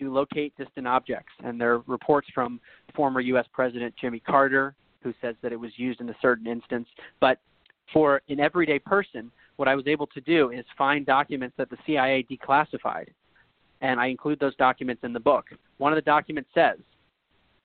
[0.00, 1.32] to locate distant objects.
[1.44, 2.58] And there are reports from
[2.96, 3.46] former U.S.
[3.52, 6.88] President Jimmy Carter, who says that it was used in a certain instance.
[7.20, 7.38] But
[7.92, 11.78] for an everyday person, what I was able to do is find documents that the
[11.86, 13.06] CIA declassified.
[13.82, 15.44] And I include those documents in the book.
[15.78, 16.78] One of the documents says,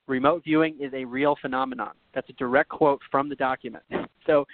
[0.06, 1.94] remote viewing is a real phenomenon.
[2.14, 3.84] That's a direct quote from the document.
[4.28, 4.46] So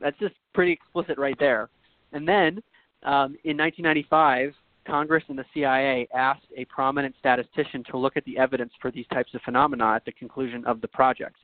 [0.00, 1.68] that's just pretty explicit right there.
[2.12, 2.62] And then
[3.02, 4.54] um, in 1995,
[4.86, 9.06] Congress and the CIA asked a prominent statistician to look at the evidence for these
[9.12, 11.36] types of phenomena at the conclusion of the project.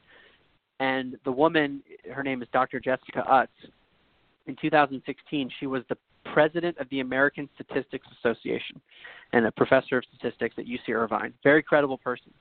[0.78, 1.82] And the woman,
[2.12, 2.80] her name is Dr.
[2.80, 3.52] Jessica Utts.
[4.46, 5.96] In 2016, she was the
[6.32, 8.80] president of the American Statistics Association
[9.32, 11.32] and a professor of statistics at UC Irvine.
[11.42, 12.32] Very credible person.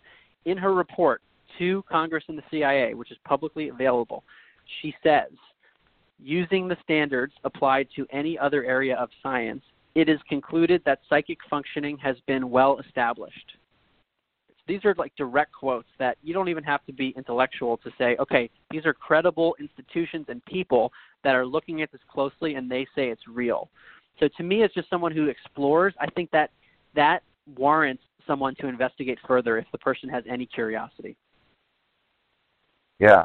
[0.46, 1.22] In her report
[1.58, 4.24] to Congress and the CIA, which is publicly available,
[4.82, 5.30] she says
[6.22, 9.64] using the standards applied to any other area of science,
[9.96, 13.54] it is concluded that psychic functioning has been well established.
[14.68, 18.16] These are like direct quotes that you don't even have to be intellectual to say,
[18.20, 20.94] okay, these are credible institutions and people
[21.24, 23.70] that are looking at this closely and they say it's real.
[24.20, 26.52] So to me, as just someone who explores, I think that
[26.96, 27.24] that
[27.58, 31.18] warrants someone to investigate further if the person has any curiosity.
[33.00, 33.24] Yeah.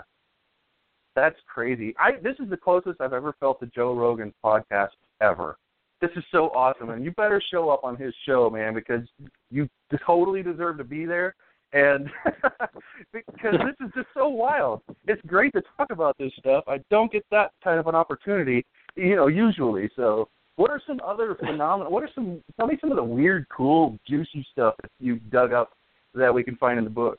[1.14, 1.94] That's crazy.
[1.98, 4.88] I this is the closest I've ever felt to Joe Rogan's podcast
[5.20, 5.56] ever.
[6.00, 9.06] This is so awesome, and you better show up on his show, man, because
[9.50, 9.68] you
[10.04, 11.34] totally deserve to be there.
[11.72, 12.08] And
[13.12, 14.82] because this is just so wild.
[15.08, 16.64] It's great to talk about this stuff.
[16.68, 19.90] I don't get that kind of an opportunity, you know, usually.
[19.96, 21.90] So, what are some other phenomena?
[21.90, 22.42] What are some?
[22.56, 25.70] Tell me some of the weird, cool, juicy stuff that you dug up
[26.14, 27.18] that we can find in the book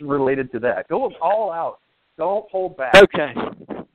[0.00, 0.88] related to that.
[0.88, 1.78] Go all out.
[2.16, 2.94] Don't hold back.
[2.96, 3.34] Okay.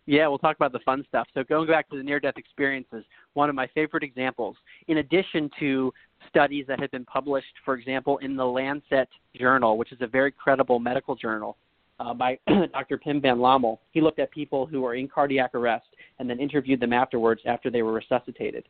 [0.06, 1.28] Yeah, we'll talk about the fun stuff.
[1.34, 4.58] So going back to the near-death experiences, one of my favorite examples,
[4.88, 5.94] in addition to
[6.28, 10.32] studies that have been published, for example, in the Lancet Journal, which is a very
[10.32, 11.56] credible medical journal,
[12.00, 12.38] uh, by
[12.74, 12.98] Dr.
[12.98, 13.80] Pim Van Lommel.
[13.92, 15.88] He looked at people who were in cardiac arrest
[16.20, 18.68] and then interviewed them afterwards after they were resuscitated.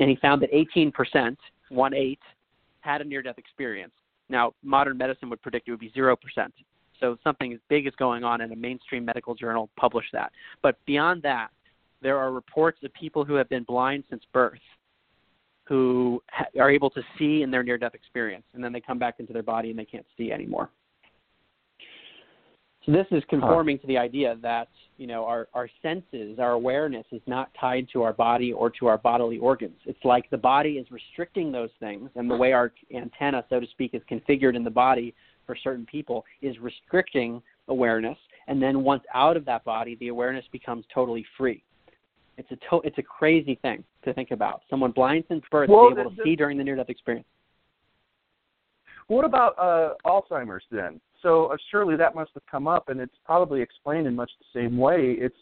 [0.00, 1.36] And he found that 18%,
[1.68, 2.20] one eight,
[2.80, 3.92] had a near death experience.
[4.28, 6.16] Now, modern medicine would predict it would be 0%.
[7.00, 10.32] So something as big is going on in a mainstream medical journal published that.
[10.62, 11.48] But beyond that,
[12.02, 14.58] there are reports of people who have been blind since birth
[15.64, 18.98] who ha- are able to see in their near death experience, and then they come
[18.98, 20.68] back into their body and they can't see anymore.
[22.84, 23.82] So this is conforming huh.
[23.82, 24.68] to the idea that
[24.98, 28.86] you know our our senses, our awareness is not tied to our body or to
[28.86, 29.78] our bodily organs.
[29.86, 33.66] It's like the body is restricting those things, and the way our antenna, so to
[33.68, 35.14] speak, is configured in the body
[35.46, 38.18] for certain people is restricting awareness,
[38.48, 41.62] and then once out of that body, the awareness becomes totally free.
[42.36, 44.62] It's a to- it's a crazy thing to think about.
[44.68, 47.26] Someone blind since birth well, is able to see during the near death experience.
[49.06, 51.00] What about uh, Alzheimer's then?
[51.22, 54.60] So uh, surely that must have come up, and it's probably explained in much the
[54.60, 55.16] same way.
[55.18, 55.36] It's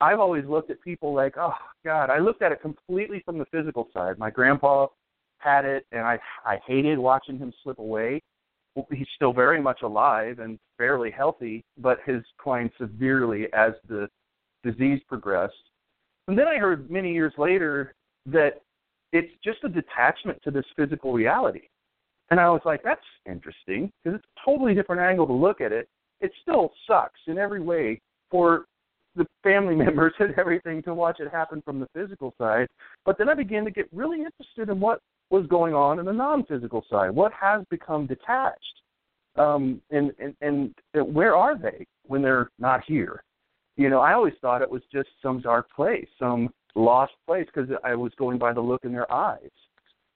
[0.00, 1.54] I've always looked at people like, oh
[1.84, 4.18] God, I looked at it completely from the physical side.
[4.18, 4.88] My grandpa
[5.38, 8.22] had it, and I I hated watching him slip away.
[8.90, 14.08] He's still very much alive and fairly healthy, but his declined severely as the
[14.62, 15.54] disease progressed.
[16.28, 17.94] And then I heard many years later
[18.26, 18.62] that
[19.12, 21.68] it's just a detachment to this physical reality.
[22.30, 25.72] And I was like, that's interesting because it's a totally different angle to look at
[25.72, 25.88] it.
[26.20, 28.00] It still sucks in every way
[28.30, 28.66] for
[29.14, 32.66] the family members and everything to watch it happen from the physical side.
[33.04, 35.00] But then I began to get really interested in what
[35.30, 37.10] was going on in the non-physical side.
[37.10, 38.82] What has become detached,
[39.36, 40.74] um, and, and and
[41.14, 43.22] where are they when they're not here?
[43.76, 47.68] You know, I always thought it was just some dark place, some lost place, because
[47.84, 49.50] I was going by the look in their eyes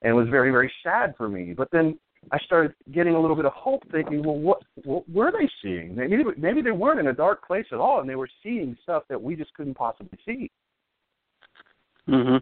[0.02, 1.54] and it was very very sad for me.
[1.56, 1.98] But then
[2.32, 5.94] I started getting a little bit of hope, thinking, well, what, what were they seeing?
[5.94, 9.04] Maybe maybe they weren't in a dark place at all, and they were seeing stuff
[9.08, 10.50] that we just couldn't possibly see.
[12.11, 12.36] Mm-hmm.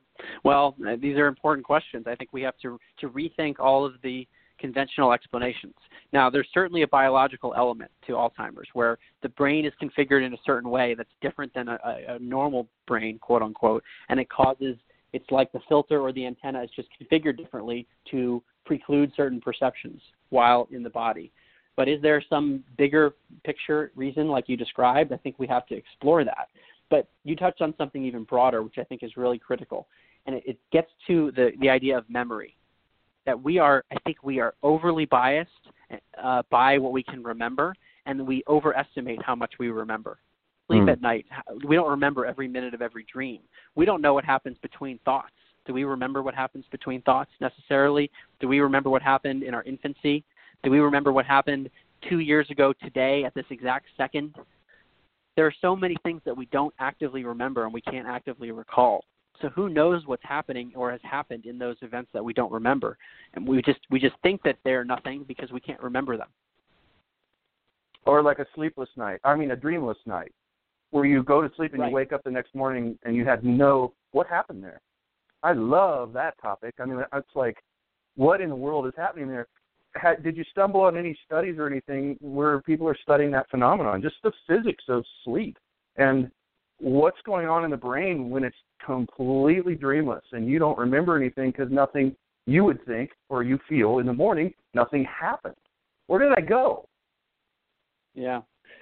[0.45, 2.07] Well, uh, these are important questions.
[2.07, 4.27] I think we have to to rethink all of the
[4.59, 5.75] conventional explanations.
[6.13, 10.39] Now, there's certainly a biological element to Alzheimer's where the brain is configured in a
[10.45, 14.77] certain way that's different than a, a, a normal brain, quote unquote, and it causes
[15.13, 20.01] it's like the filter or the antenna is just configured differently to preclude certain perceptions
[20.31, 21.33] while in the body.
[21.77, 23.15] But is there some bigger
[23.45, 25.13] picture reason, like you described?
[25.13, 26.49] I think we have to explore that.
[26.91, 29.89] But you touched on something even broader, which I think is really critical,
[30.27, 32.57] and it, it gets to the the idea of memory.
[33.27, 35.51] That we are, I think, we are overly biased
[36.23, 37.75] uh, by what we can remember,
[38.07, 40.19] and we overestimate how much we remember
[40.69, 40.93] sleep mm.
[40.93, 41.27] at night.
[41.67, 43.41] We don't remember every minute of every dream.
[43.75, 45.33] We don't know what happens between thoughts.
[45.67, 48.11] Do we remember what happens between thoughts necessarily?
[48.41, 50.25] Do we remember what happened in our infancy?
[50.63, 51.69] Do we remember what happened
[52.09, 54.35] two years ago today at this exact second?
[55.39, 59.05] There are so many things that we don't actively remember and we can't actively recall.
[59.41, 62.99] So who knows what's happening or has happened in those events that we don't remember?
[63.35, 66.27] And we just we just think that they're nothing because we can't remember them.
[68.05, 69.21] Or like a sleepless night.
[69.23, 70.33] I mean a dreamless night
[70.91, 71.91] where you go to sleep and right.
[71.91, 74.81] you wake up the next morning and you have no what happened there.
[75.45, 76.75] I love that topic.
[76.81, 77.59] I mean, it's like,
[78.17, 79.47] what in the world is happening there?
[80.01, 84.03] Had, did you stumble on any studies or anything where people are studying that phenomenon,
[84.03, 85.59] just the physics of sleep
[85.97, 86.31] and
[86.79, 91.51] what's going on in the brain when it's completely dreamless and you don't remember anything
[91.51, 92.15] because nothing
[92.47, 95.57] you would think or you feel in the morning nothing happened.
[96.07, 96.89] Where did I go?
[98.15, 98.41] Yeah,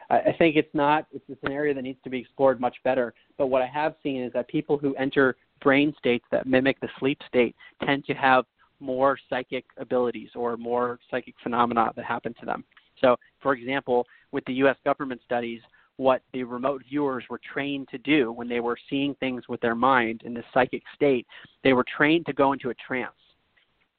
[0.09, 1.07] I think it's not.
[1.12, 3.12] It's, it's an area that needs to be explored much better.
[3.37, 6.89] But what I have seen is that people who enter brain states that mimic the
[6.99, 7.55] sleep state
[7.85, 8.45] tend to have
[8.81, 12.64] more psychic abilities or more psychic phenomena that happen to them.
[13.01, 14.77] So, for example, with the U.S.
[14.85, 15.61] government studies,
[15.97, 19.74] what the remote viewers were trained to do when they were seeing things with their
[19.74, 21.27] mind in this psychic state,
[21.64, 23.14] they were trained to go into a trance,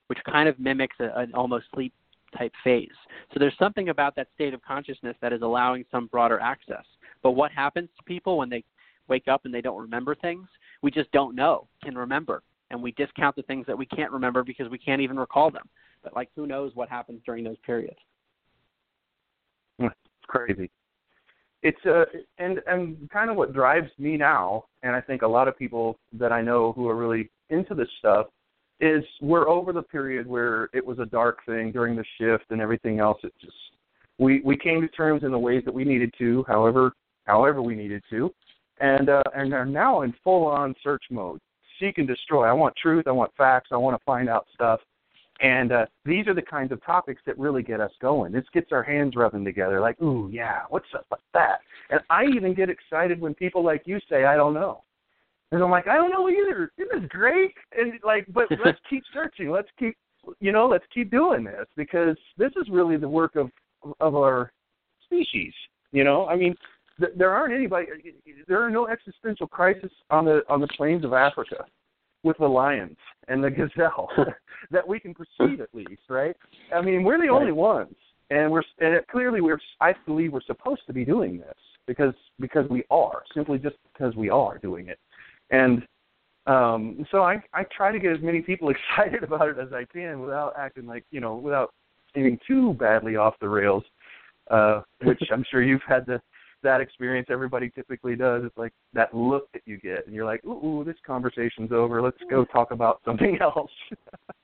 [0.08, 1.94] which kind of mimics a, an almost sleep
[2.38, 2.90] type phase.
[3.34, 6.86] So there's something about that state of consciousness that is allowing some broader access.
[7.24, 8.64] But what happens to people when they
[9.08, 10.48] wake up and they don't remember things?
[10.82, 12.44] We just don't know, can remember.
[12.70, 15.68] And we discount the things that we can't remember because we can't even recall them.
[16.04, 17.98] But like who knows what happens during those periods.
[19.80, 19.94] It's
[20.28, 20.70] crazy.
[21.64, 22.06] It's uh
[22.38, 25.98] and and kind of what drives me now, and I think a lot of people
[26.14, 28.28] that I know who are really into this stuff
[28.80, 32.62] is we're over the period where it was a dark thing during the shift and
[32.62, 33.18] everything else.
[33.24, 33.56] It just
[34.20, 36.94] we we came to terms in the ways that we needed to, however
[37.26, 38.34] however we needed to,
[38.80, 41.40] and uh, and are now in full on search mode,
[41.80, 42.46] seek and destroy.
[42.46, 43.08] I want truth.
[43.08, 43.70] I want facts.
[43.72, 44.80] I want to find out stuff.
[45.40, 48.32] And uh, these are the kinds of topics that really get us going.
[48.32, 51.60] This gets our hands rubbing together, like, ooh, yeah, what's up with that?
[51.92, 54.84] And I even get excited when people like you say, I don't know.
[55.52, 56.72] And I'm like, I don't know either.
[56.78, 57.54] Isn't This is great.
[57.78, 59.50] And like, but let's keep searching.
[59.50, 59.96] Let's keep,
[60.40, 63.50] you know, let's keep doing this because this is really the work of
[64.02, 64.52] of our
[65.06, 65.54] species.
[65.92, 66.54] You know, I mean,
[67.16, 67.88] there aren't anybody.
[68.48, 71.66] There are no existential crises on the on the plains of Africa
[72.24, 74.10] with the lions and the gazelle
[74.72, 76.36] that we can perceive at least, right?
[76.74, 77.96] I mean, we're the only ones,
[78.30, 79.60] and we're and it, clearly we're.
[79.80, 84.16] I believe we're supposed to be doing this because because we are simply just because
[84.16, 85.00] we are doing it,
[85.52, 85.84] and
[86.48, 89.86] um so I I try to get as many people excited about it as I
[89.86, 91.74] can without acting like you know without
[92.16, 93.84] seeming too badly off the rails,
[94.50, 96.22] uh, which I'm sure you've had the
[96.64, 98.44] that experience everybody typically does.
[98.46, 102.02] It's like that look that you get, and you're like, ooh, ooh this conversation's over.
[102.02, 103.72] Let's go talk about something else.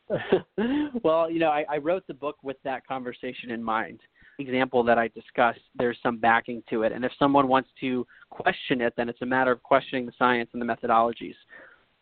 [1.04, 4.00] well, you know, I, I wrote the book with that conversation in mind.
[4.40, 8.82] Example that I discussed, there's some backing to it, and if someone wants to question
[8.82, 11.36] it, then it's a matter of questioning the science and the methodologies,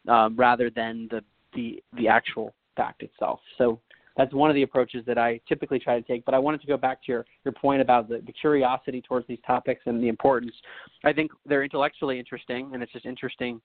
[0.07, 1.21] um, rather than the
[1.53, 3.41] the the actual fact itself.
[3.57, 3.79] So
[4.17, 6.25] that's one of the approaches that I typically try to take.
[6.25, 9.27] But I wanted to go back to your, your point about the, the curiosity towards
[9.27, 10.53] these topics and the importance.
[11.03, 13.61] I think they're intellectually interesting, and it's just interesting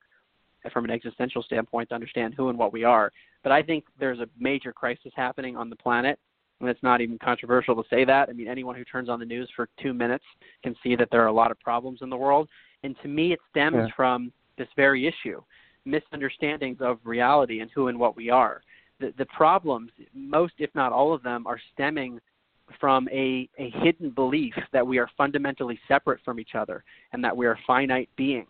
[0.73, 3.13] from an existential standpoint to understand who and what we are.
[3.43, 6.19] But I think there's a major crisis happening on the planet,
[6.61, 8.29] and it's not even controversial to say that.
[8.29, 10.25] I mean, anyone who turns on the news for two minutes
[10.63, 12.49] can see that there are a lot of problems in the world.
[12.83, 13.87] And to me, it stems yeah.
[13.95, 15.43] from this very issue
[15.87, 18.61] misunderstandings of reality and who and what we are
[19.01, 22.21] the, the problems, most if not all of them, are stemming
[22.81, 26.83] from a, a hidden belief that we are fundamentally separate from each other
[27.13, 28.49] and that we are finite beings.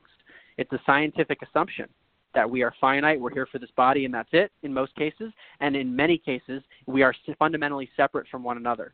[0.57, 1.87] It's a scientific assumption
[2.35, 5.33] that we are finite, we're here for this body, and that's it in most cases.
[5.61, 8.93] And in many cases, we are fundamentally separate from one another.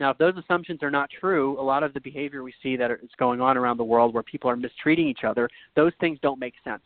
[0.00, 2.90] Now, if those assumptions are not true, a lot of the behavior we see that
[2.90, 6.40] is going on around the world where people are mistreating each other, those things don't
[6.40, 6.82] make sense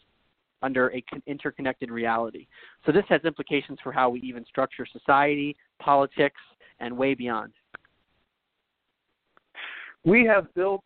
[0.62, 2.46] under a interconnected reality.
[2.86, 6.40] So this has implications for how we even structure society, politics,
[6.80, 7.52] and way beyond.
[10.04, 10.84] We have built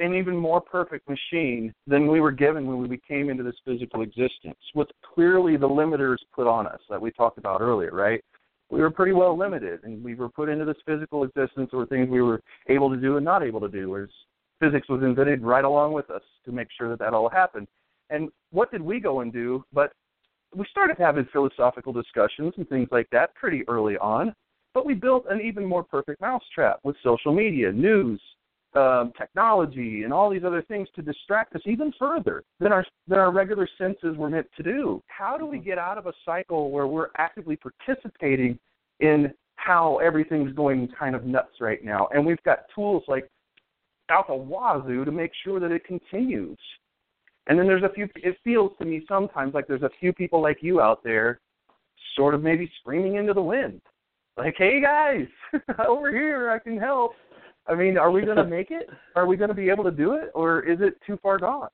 [0.00, 4.02] an even more perfect machine than we were given when we came into this physical
[4.02, 8.22] existence, with clearly the limiters put on us that we talked about earlier, right?
[8.70, 12.08] We were pretty well limited, and we were put into this physical existence or things
[12.08, 13.90] we were able to do and not able to do.
[13.90, 14.10] Whereas
[14.60, 17.66] physics was invented right along with us to make sure that that all happened.
[18.10, 19.64] And what did we go and do?
[19.72, 19.92] But
[20.54, 24.34] we started having philosophical discussions and things like that pretty early on.
[24.74, 28.20] But we built an even more perfect mousetrap with social media, news,
[28.74, 33.18] um, technology, and all these other things to distract us even further than our than
[33.18, 35.02] our regular senses were meant to do.
[35.06, 38.58] How do we get out of a cycle where we're actively participating
[39.00, 42.08] in how everything's going kind of nuts right now?
[42.12, 43.28] And we've got tools like
[44.10, 46.58] out the wazoo to make sure that it continues.
[47.48, 48.08] And then there's a few.
[48.16, 51.40] It feels to me sometimes like there's a few people like you out there,
[52.14, 53.80] sort of maybe screaming into the wind,
[54.36, 55.26] like, "Hey guys,
[55.88, 57.12] over here, I can help."
[57.66, 58.88] I mean, are we going to make it?
[59.16, 61.68] Are we going to be able to do it, or is it too far gone?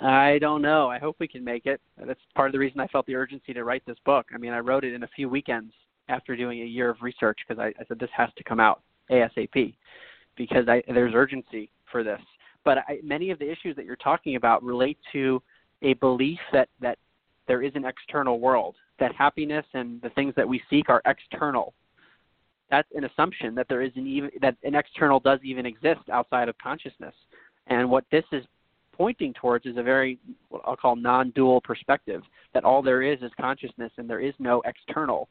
[0.00, 0.88] I don't know.
[0.88, 1.80] I hope we can make it.
[2.04, 4.26] That's part of the reason I felt the urgency to write this book.
[4.34, 5.72] I mean, I wrote it in a few weekends
[6.08, 8.82] after doing a year of research because I, I said this has to come out
[9.10, 9.74] ASAP
[10.36, 12.20] because I, there's urgency for this.
[12.64, 15.42] But I, many of the issues that you're talking about relate to
[15.82, 16.98] a belief that that
[17.48, 21.74] there is an external world, that happiness and the things that we seek are external.
[22.70, 26.48] That's an assumption that there is an even that an external does even exist outside
[26.48, 27.14] of consciousness.
[27.66, 28.44] And what this is
[28.92, 30.18] pointing towards is a very
[30.50, 34.62] what I'll call non-dual perspective that all there is is consciousness and there is no
[34.66, 35.28] external.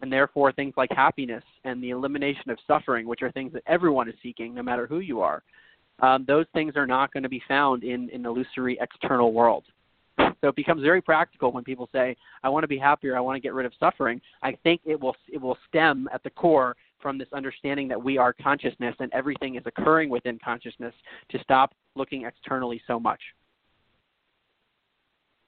[0.00, 4.08] And therefore things like happiness and the elimination of suffering, which are things that everyone
[4.08, 5.42] is seeking no matter who you are,
[6.00, 9.64] um, those things are not going to be found in an illusory external world.
[10.18, 13.16] So it becomes very practical when people say, "I want to be happier.
[13.16, 16.22] I want to get rid of suffering." I think it will it will stem at
[16.22, 20.94] the core from this understanding that we are consciousness and everything is occurring within consciousness
[21.30, 23.20] to stop looking externally so much.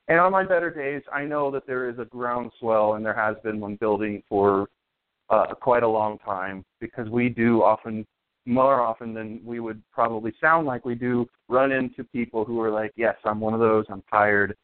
[0.09, 3.37] And on my better days, I know that there is a groundswell, and there has
[3.45, 4.69] been one building for
[5.29, 8.05] uh, quite a long time because we do often,
[8.47, 12.71] more often than we would probably sound like we do, run into people who are
[12.71, 13.85] like, "Yes, I'm one of those.
[13.89, 14.57] I'm tired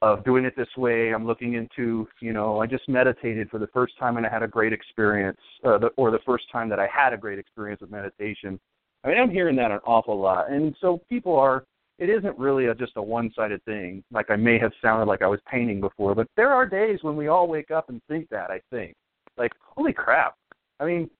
[0.00, 1.12] of doing it this way.
[1.12, 4.42] I'm looking into, you know, I just meditated for the first time and I had
[4.42, 7.80] a great experience, uh, the, or the first time that I had a great experience
[7.80, 8.60] with meditation.
[9.02, 11.64] I mean, I'm hearing that an awful lot, and so people are.
[11.98, 15.26] It isn't really a, just a one-sided thing, like I may have sounded like I
[15.26, 16.14] was painting before.
[16.14, 18.52] But there are days when we all wake up and think that.
[18.52, 18.94] I think,
[19.36, 20.34] like, holy crap!
[20.78, 21.10] I mean,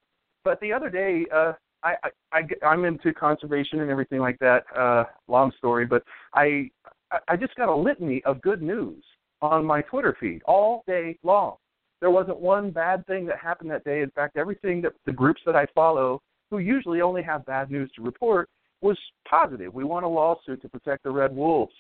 [0.45, 4.65] but the other day, uh, I, I, I I'm into conservation and everything like that.
[4.77, 6.03] Uh, long story, but
[6.35, 6.71] I
[7.29, 9.03] I just got a litany of good news
[9.41, 11.57] on my Twitter feed all day long.
[12.01, 14.03] There wasn't one bad thing that happened that day.
[14.03, 16.21] In fact, everything that the groups that I follow,
[16.51, 18.49] who usually only have bad news to report,
[18.81, 19.75] was positive.
[19.75, 21.73] We won a lawsuit to protect the red wolves.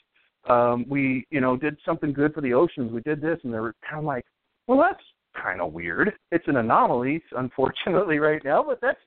[0.48, 2.92] Um, we, you know, did something good for the oceans.
[2.92, 4.24] We did this, and they were kind of like,
[4.66, 5.02] well, that's
[5.42, 6.12] kind of weird.
[6.32, 8.98] It's an anomaly, unfortunately, right now, but that's,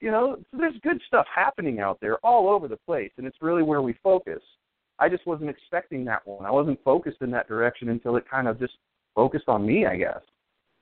[0.00, 3.62] you know, there's good stuff happening out there all over the place, and it's really
[3.62, 4.42] where we focus.
[4.98, 6.46] I just wasn't expecting that one.
[6.46, 8.74] I wasn't focused in that direction until it kind of just
[9.14, 10.20] focused on me, I guess.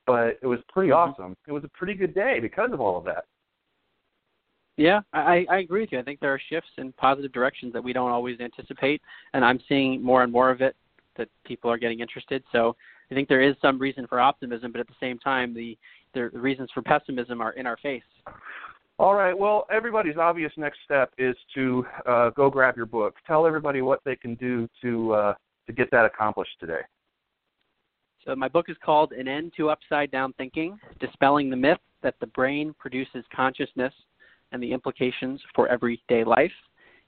[0.07, 1.11] But it was pretty mm-hmm.
[1.11, 1.37] awesome.
[1.47, 3.25] It was a pretty good day because of all of that.
[4.77, 6.01] Yeah, I, I agree with you.
[6.01, 9.01] I think there are shifts in positive directions that we don't always anticipate,
[9.33, 10.75] and I'm seeing more and more of it
[11.17, 12.43] that people are getting interested.
[12.51, 12.75] So
[13.11, 15.77] I think there is some reason for optimism, but at the same time, the
[16.15, 18.03] the reasons for pessimism are in our face.
[18.99, 19.37] All right.
[19.37, 23.17] Well, everybody's obvious next step is to uh, go grab your book.
[23.27, 25.35] Tell everybody what they can do to uh,
[25.67, 26.81] to get that accomplished today.
[28.25, 32.15] So my book is called An End to Upside Down Thinking: Dispelling the Myth that
[32.21, 33.93] the Brain Produces Consciousness
[34.53, 36.53] and the Implications for Everyday Life.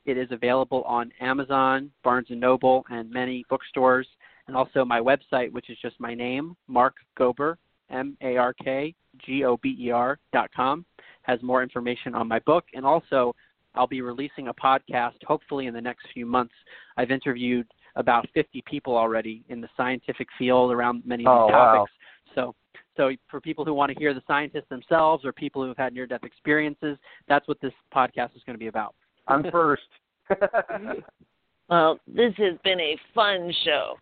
[0.05, 4.07] It is available on Amazon, Barnes and Noble, and many bookstores,
[4.47, 7.57] and also my website, which is just my name, Mark Gober,
[7.91, 8.95] M A R K
[9.25, 10.85] G O B E R dot com
[11.23, 12.65] has more information on my book.
[12.75, 13.35] And also,
[13.75, 16.55] I'll be releasing a podcast hopefully in the next few months.
[16.97, 17.67] I've interviewed
[17.97, 21.93] about 50 people already in the scientific field around many of oh, these topics.
[22.37, 22.55] Wow.
[22.55, 22.55] So,
[22.97, 25.95] so for people who want to hear the scientists themselves or people who have had
[25.95, 26.97] near-death experiences,
[27.29, 28.95] that's what this podcast is going to be about.
[29.29, 29.83] I'm first.
[31.69, 33.97] well, this has been a fun show.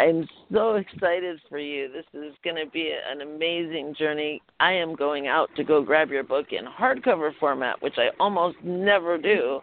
[0.00, 1.92] I'm so excited for you.
[1.92, 4.40] This is going to be an amazing journey.
[4.58, 8.56] I am going out to go grab your book in hardcover format, which I almost
[8.64, 9.60] never do,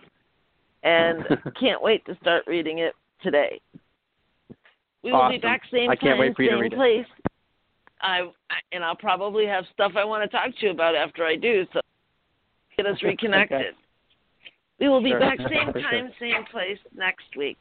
[0.83, 1.23] and
[1.59, 3.59] can't wait to start reading it today.
[5.03, 5.37] We will awesome.
[5.37, 7.05] be back same I can't time, wait same place.
[7.25, 7.31] It.
[8.01, 8.19] I
[8.71, 11.65] and I'll probably have stuff I want to talk to you about after I do.
[11.73, 11.79] So
[12.77, 13.57] get us reconnected.
[13.57, 13.69] okay.
[14.79, 15.19] We will be sure.
[15.19, 17.57] back same time, same place next week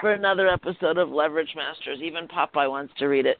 [0.00, 2.00] for another episode of Leverage Masters.
[2.02, 3.38] Even Popeye wants to read it.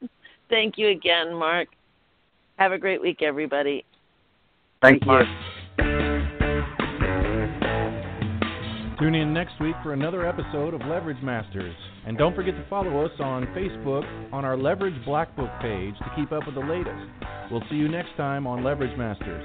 [0.50, 1.68] Thank you again, Mark.
[2.56, 3.84] Have a great week, everybody.
[4.82, 5.06] Thank you.
[5.06, 5.26] Mark.
[8.98, 11.74] Tune in next week for another episode of Leverage Masters.
[12.06, 16.12] And don't forget to follow us on Facebook on our Leverage Black Book page to
[16.16, 17.10] keep up with the latest.
[17.50, 19.44] We'll see you next time on Leverage Masters.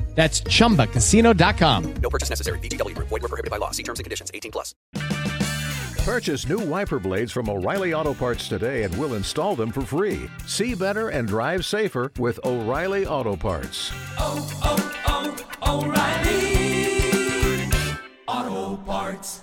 [0.15, 1.93] That's chumbacasino.com.
[1.95, 2.59] No purchase necessary.
[2.59, 3.09] VGW Group.
[3.09, 3.71] Void were prohibited by law.
[3.71, 4.29] See terms and conditions.
[4.33, 4.75] 18 plus.
[6.03, 10.27] Purchase new wiper blades from O'Reilly Auto Parts today and we'll install them for free.
[10.47, 13.91] See better and drive safer with O'Reilly Auto Parts.
[14.17, 17.69] Oh, oh, oh, O'Reilly
[18.27, 19.41] Auto Parts.